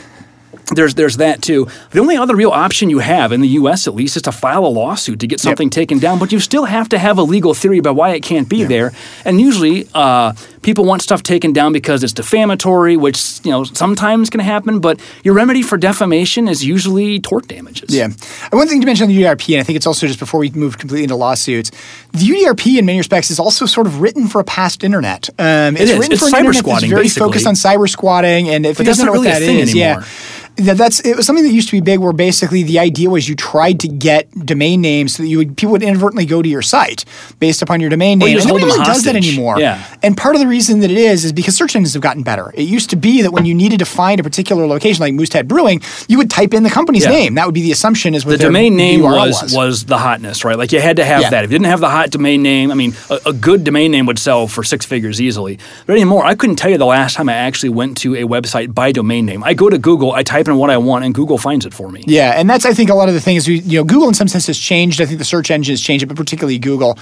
[0.74, 1.68] there's there's that too.
[1.92, 3.88] The only other real option you have in the U.S.
[3.88, 6.66] at least is to file a lawsuit to get something taken down, but you still
[6.66, 8.92] have to have a legal theory about why it can't be there.
[9.26, 14.30] And usually, uh, people want stuff taken down because it's defamatory, which you know sometimes
[14.30, 14.80] can happen.
[14.80, 17.94] But your remedy for defamation is usually tort damages.
[17.94, 18.06] Yeah.
[18.06, 18.16] And
[18.54, 20.52] one thing to mention on the UDRP, and I think it's also just before we
[20.52, 21.72] move completely into lawsuits,
[22.12, 25.30] the UDRP in many respects is also sort of written for a past internet.
[25.38, 25.98] Um, it's is.
[25.98, 27.28] written It's for cyber internet squatting, very basically.
[27.28, 29.72] focused on cyber squatting, and if But you doesn't know what really a that is,
[29.74, 30.02] anymore.
[30.04, 30.41] yeah.
[30.66, 33.28] That, that's it was something that used to be big where basically the idea was
[33.28, 36.50] you tried to get domain names so that you would people would inadvertently go to
[36.50, 37.06] your site
[37.40, 38.38] based upon your domain name.
[38.38, 39.60] and nobody really does that anymore.
[39.60, 39.84] Yeah.
[40.04, 42.52] And part of the reason that it is is because search engines have gotten better.
[42.56, 45.48] It used to be that when you needed to find a particular location like Moosehead
[45.48, 47.12] Brewing, you would type in the company's Yeah.
[47.12, 47.36] name.
[47.36, 50.44] That would be the assumption is what The domain name URL was, was the hotness,
[50.46, 50.58] right?
[50.58, 51.30] Like you had to have Yeah.
[51.32, 51.44] that.
[51.46, 54.06] If you didn't have the hot domain name, I mean, a, a good domain name
[54.06, 55.58] would sell for six figures easily.
[55.86, 58.74] But anymore, I couldn't tell you the last time I actually went to a website
[58.74, 59.44] by domain name.
[59.44, 61.90] I go to Google, I type in what I want, and Google finds it for
[61.90, 62.04] me.
[62.08, 64.14] Yeah, and that's I think a lot of the things we, you know Google in
[64.14, 65.02] some sense has changed.
[65.02, 66.98] I think the search engine has changed but particularly Google,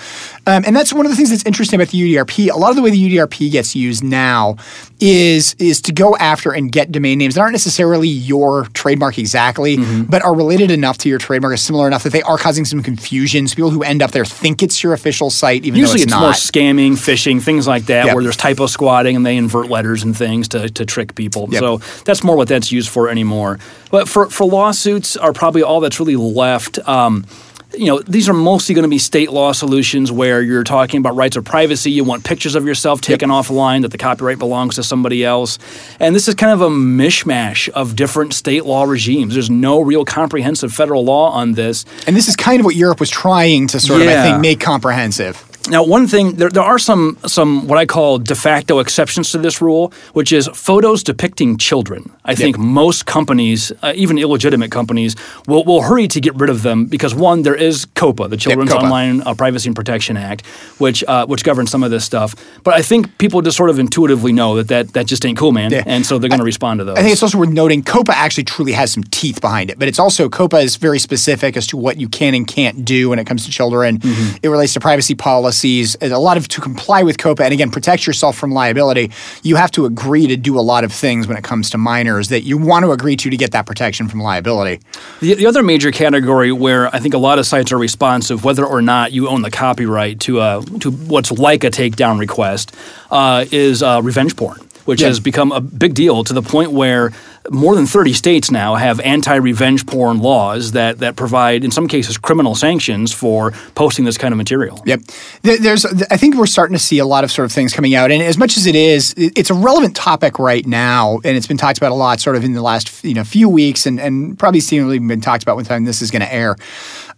[0.48, 2.50] um, and that's one of the things that's interesting about the UDRP.
[2.52, 4.56] A lot of the way the UDRP gets used now
[5.00, 9.78] is is to go after and get domain names that aren't necessarily your trademark exactly,
[9.78, 10.04] Mm-hmm.
[10.04, 12.84] but are related enough to your trademark, or similar enough that they are causing some
[12.84, 13.48] confusion.
[13.48, 16.14] So people who end up there think it's your official site, even Usually though it's,
[16.14, 18.16] it's, more scamming, phishing, things like that, Yep.
[18.16, 21.48] where there's typo squatting and they invert letters and things to, to trick people.
[21.52, 21.60] Yep.
[21.60, 23.60] So that's more what that's used for anymore.
[23.92, 26.80] But for, for lawsuits are probably all that's really left.
[26.88, 27.26] Um,
[27.74, 31.16] you know, these are mostly going to be state law solutions where you're talking about
[31.16, 31.92] rights of privacy.
[31.92, 35.60] You want pictures of yourself taken offline, that the copyright belongs to somebody else.
[36.00, 39.34] And this is kind of a mishmash of different state law regimes.
[39.34, 41.86] There's no real comprehensive federal law on this.
[42.08, 44.60] and this is kind of what Europe was trying to sort of I think make
[44.60, 45.49] comprehensive.
[45.70, 49.38] Now, one thing there, there are some some what I call de facto exceptions to
[49.38, 52.12] this rule, which is photos depicting children.
[52.26, 55.16] I think most companies, uh, even illegitimate companies,
[55.48, 58.72] will, will hurry to get rid of them because one, there is COPPA, the Children's
[58.72, 58.84] COPPA.
[58.84, 60.46] Online uh, Privacy and Protection Act,
[60.80, 62.36] which uh, which governs some of this stuff.
[62.64, 65.52] But I think people just sort of intuitively know that that, that just ain't cool,
[65.52, 65.84] man, Yeah.
[65.86, 66.98] and so they're going to respond to those.
[66.98, 69.88] I think it's also worth noting COPPA actually truly has some teeth behind it, but
[69.88, 73.20] it's also COPPA is very specific as to what you can and can't do when
[73.20, 74.00] it comes to children.
[74.00, 74.38] Mm-hmm.
[74.44, 75.15] It relates to privacy
[75.60, 75.98] policies.
[76.02, 79.12] A lot of to comply with COPPA and again protect yourself from liability.
[79.44, 82.30] You have to agree to do a lot of things when it comes to minors
[82.30, 84.82] that you want to agree to to get that protection from liability.
[85.22, 88.66] The, the other major category where I think a lot of sites are responsive, whether
[88.66, 92.74] or not you own the copyright to uh, to what's like a takedown request,
[93.12, 95.08] uh, is uh, revenge porn, which Yeah.
[95.08, 97.12] has become a big deal to the point where
[97.52, 102.17] more than 30 states now have anti-revenge porn laws that that provide, in some cases,
[102.17, 104.81] criminal sanctions for posting this kind of material.
[104.85, 105.02] Yep.
[105.42, 108.12] There's, I think we're starting to see a lot of sort of things coming out,
[108.12, 111.58] and as much as it is, it's a relevant topic right now, and it's been
[111.58, 114.37] talked about a lot, sort of in the last you know few weeks, and and
[114.37, 116.56] probably seemingly been talked about when time this is going to air.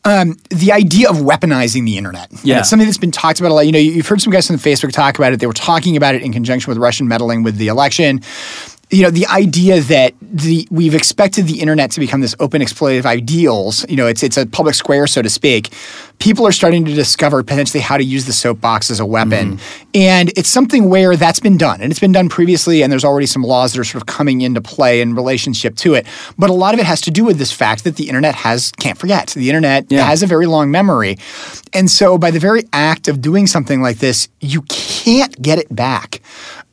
[0.03, 2.31] Um, the idea of weaponizing the internet.
[2.31, 2.59] And Yeah.
[2.59, 3.67] it's something that's been talked about a lot.
[3.67, 5.39] You know, you've heard some guys on Facebook talk about it.
[5.39, 8.21] They were talking about it in conjunction with Russian meddling with the election
[8.91, 13.05] you know the idea that the we've expected the internet to become this open exploitative
[13.05, 15.73] ideals you know it's it's a public square so to speak.
[16.19, 19.57] People are starting to discover potentially how to use the soapbox as a weapon.
[19.57, 19.89] Mm-hmm.
[19.95, 23.25] And it's something where that's been done and it's been done previously and there's already
[23.25, 26.05] some laws that are sort of coming into play in relationship to it.
[26.37, 28.71] But a lot of it has to do with this fact that the internet has
[28.73, 30.05] can't forget the internet Yeah.
[30.05, 31.17] has a very long memory.
[31.73, 35.73] And so by the very act of doing something like this you can't get it
[35.75, 36.21] back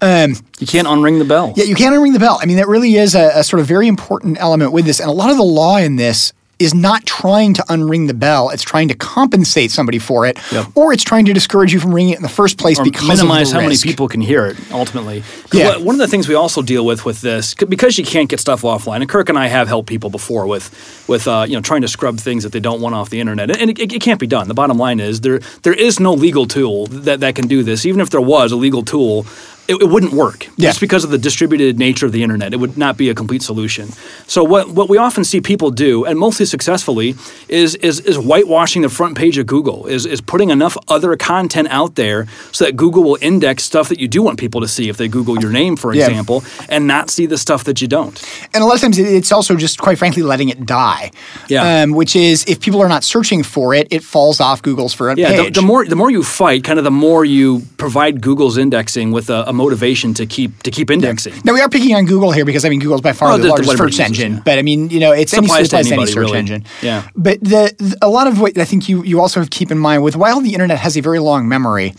[0.00, 1.52] um, You can't unring the bell.
[1.56, 2.38] yeah, you can't unring the bell.
[2.42, 5.00] I mean, that really is a, a sort of very important element with this.
[5.00, 8.50] And a lot of the law in this is not trying to unring the bell.
[8.50, 10.66] It's trying to compensate somebody for it, Yep.
[10.74, 13.06] or it's trying to discourage you from ringing it in the first place or because
[13.06, 15.22] minimize how many people can hear it Ultimately,
[15.52, 15.76] Yeah.
[15.76, 18.62] One of the things we also deal with with this, because you can't get stuff
[18.62, 21.82] offline, and Kirk and I have helped people before with with uh, you know trying
[21.82, 24.26] to scrub things that they don't want off the internet, and it, it can't be
[24.26, 24.48] done.
[24.48, 27.86] The bottom line is there there is no legal tool that, that can do this.
[27.86, 29.26] Even if there was a legal tool.
[29.68, 30.70] It, it wouldn't work Yeah.
[30.70, 32.52] just because of the distributed nature of the internet.
[32.54, 33.90] It would not be a complete solution.
[34.26, 37.14] So what what we often see people do, and mostly successfully,
[37.48, 39.86] is is is whitewashing the front page of Google.
[39.86, 44.00] Is is putting enough other content out there so that Google will index stuff that
[44.00, 46.06] you do want people to see if they Google your name, for Yeah.
[46.06, 48.16] example, and not see the stuff that you don't.
[48.54, 51.10] And a lot of times it's also just, quite frankly, letting it die.
[51.48, 51.82] Yeah.
[51.82, 55.18] Um, which is, if people are not searching for it, it falls off Google's front
[55.18, 58.56] Yeah, the, the more the more you fight, kind of the more you provide Google's
[58.58, 61.34] indexing with a, a motivation to keep to keep indexing.
[61.44, 63.42] Now we are picking on Google here because I mean Google's by far Oh, the
[63.42, 64.32] the- the largest it search engine.
[64.36, 64.42] yeah.
[64.44, 66.38] But I mean, you know, it's any to to any search really.
[66.38, 66.64] engine.
[66.82, 67.08] Yeah.
[67.14, 69.70] But the, the a lot of what I think you you also have to keep
[69.70, 71.92] in mind with while the internet has a very long memory,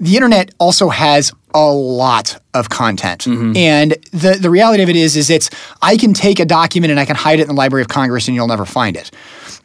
[0.00, 3.24] the internet also has a lot of content.
[3.24, 3.56] Mm-hmm.
[3.56, 5.50] And the the reality of it is is it's
[5.82, 8.26] I can take a document and I can hide it in the Library of Congress
[8.28, 9.10] and you'll never find it.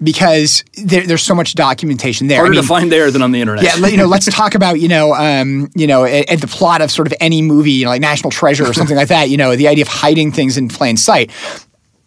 [0.03, 2.37] Because there, there's so much documentation there.
[2.37, 3.63] I Harder mean, to find there than on the internet.
[3.63, 6.81] yeah, you know, let's talk about you know, um, you know, at, at the plot
[6.81, 9.29] of sort of any movie, you know, like National Treasure or something like that.
[9.29, 11.31] You know, the idea of hiding things in plain sight.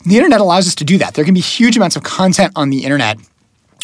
[0.07, 1.15] The internet allows us to do that.
[1.15, 3.19] There can be huge amounts of content on the internet.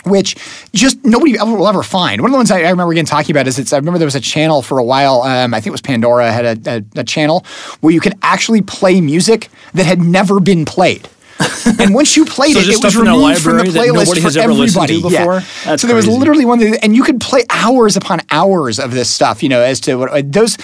[0.04, 0.36] Which
[0.72, 2.20] just nobody ever will ever find.
[2.22, 3.72] One of the ones I, I remember again talking about is it's.
[3.72, 5.22] I remember there was a channel for a while.
[5.22, 7.44] Um, I think it was Pandora had a, a, a channel
[7.80, 11.08] where you could actually play music that had never been played.
[11.80, 14.14] and once you played So it, it was stuff in a removed from the playlist
[14.14, 15.14] for has ever listened to everybody.
[15.14, 15.44] Yeah.
[15.64, 18.92] That's so there was literally one, that, and you could play hours upon hours of
[18.92, 19.42] this stuff.
[19.42, 20.56] You know, as to what those.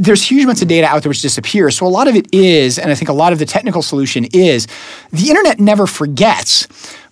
[0.00, 1.72] There's huge amounts of data out there which disappear.
[1.72, 4.26] So a lot of it is, and I think a lot of the technical solution
[4.32, 4.68] is,
[5.10, 6.68] the internet never forgets,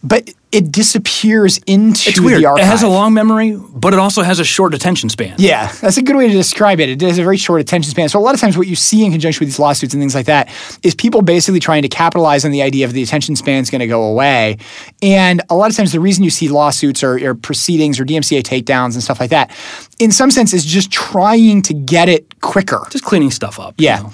[0.06, 2.42] but it disappears into It's weird.
[2.42, 5.34] the It has a long memory, but it also has a short attention span.
[5.38, 6.88] Yeah, that's a good way to describe it.
[6.88, 8.08] It has a very short attention span.
[8.08, 10.14] So a lot of times, what you see in conjunction with these lawsuits and things
[10.14, 10.48] like that
[10.82, 13.80] is people basically trying to capitalize on the idea of the attention span is going
[13.80, 14.58] to go away.
[15.02, 18.42] And a lot of times, the reason you see lawsuits or, or proceedings or DMCA
[18.42, 19.50] takedowns and stuff like that,
[19.98, 22.80] in some sense, is just trying to get it quicker.
[22.90, 23.74] Just cleaning stuff up.
[23.78, 24.12] you Yeah, know.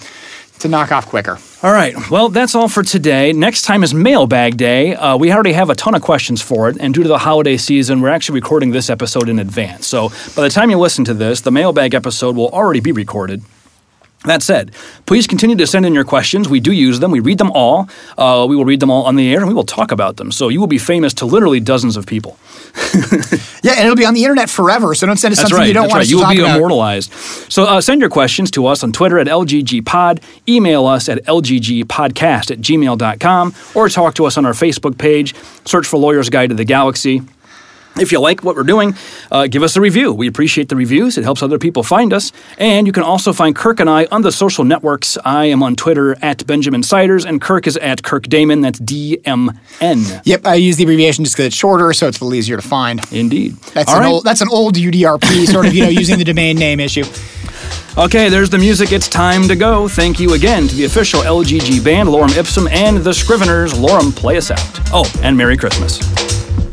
[0.62, 1.38] To knock off quicker.
[1.62, 1.94] All right.
[2.10, 3.32] Well, that's all for today.
[3.32, 4.94] Next time is Mailbag Day.
[4.94, 7.56] Uh, we already have a ton of questions for it, and due to the holiday
[7.56, 9.86] season, we're actually recording this episode in advance.
[9.86, 13.42] So by the time you listen to this, the Mailbag episode will already be recorded.
[14.24, 14.70] That said,
[15.06, 16.48] please continue to send in your questions.
[16.48, 17.10] We do use them.
[17.10, 17.88] We read them all.
[18.16, 20.30] Uh, we will read them all on the air, and we will talk about them.
[20.30, 22.38] So you will be famous to literally dozens of people.
[23.64, 24.92] Yeah, and it'll be on the internet forever.
[24.92, 25.68] So don't send us That's something right.
[25.68, 26.02] you don't want right.
[26.02, 27.12] us You to will be immortalized.
[27.12, 32.50] So uh, send your questions to us on Twitter at LGGPod, email us at LGGpodcast
[32.50, 35.36] at gmail.com, or talk to us on our Facebook page.
[35.64, 37.22] Search for Lawyer's Guide to the Galaxy.
[38.00, 38.94] If you like what we're doing,
[39.30, 40.12] uh, give us a review.
[40.12, 41.18] We appreciate the reviews.
[41.18, 42.32] It helps other people find us.
[42.58, 45.18] And you can also find Kirk and I on the social networks.
[45.24, 48.60] I am on Twitter at Benjamin Siders, and Kirk is at Kirk Damon.
[48.60, 50.02] That's D M N.
[50.24, 52.62] Yep, I use the abbreviation just because it's shorter, so it's a little easier to
[52.66, 53.00] find.
[53.12, 53.56] Indeed.
[53.74, 54.12] That's All an right.
[54.12, 57.04] old that's an old UDRP sort of you know using the domain name issue.
[57.98, 58.90] Okay, there's the music.
[58.90, 59.86] It's time to go.
[59.86, 63.74] Thank you again to the official LGG band, Lorem Ipsum, and the Scriveners.
[63.74, 64.80] Lorem, play us out.
[64.94, 65.98] Oh, and Merry Christmas.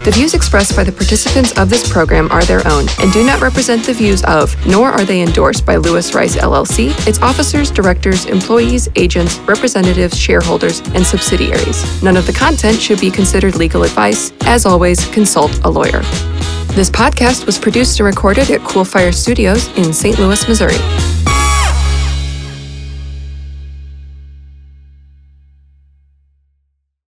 [0.04, 3.42] The views expressed by the participants of this program are their own and do not
[3.42, 8.26] represent the views of, nor are they endorsed by Lewis Rice LLC, its officers, directors,
[8.26, 12.02] employees, agents, representatives, shareholders, and subsidiaries.
[12.02, 14.32] None of the content should be considered legal advice.
[14.42, 16.02] As always, consult a lawyer.
[16.74, 20.18] This podcast was produced and recorded at Coolfire Studios in St.
[20.18, 20.78] Louis, Missouri.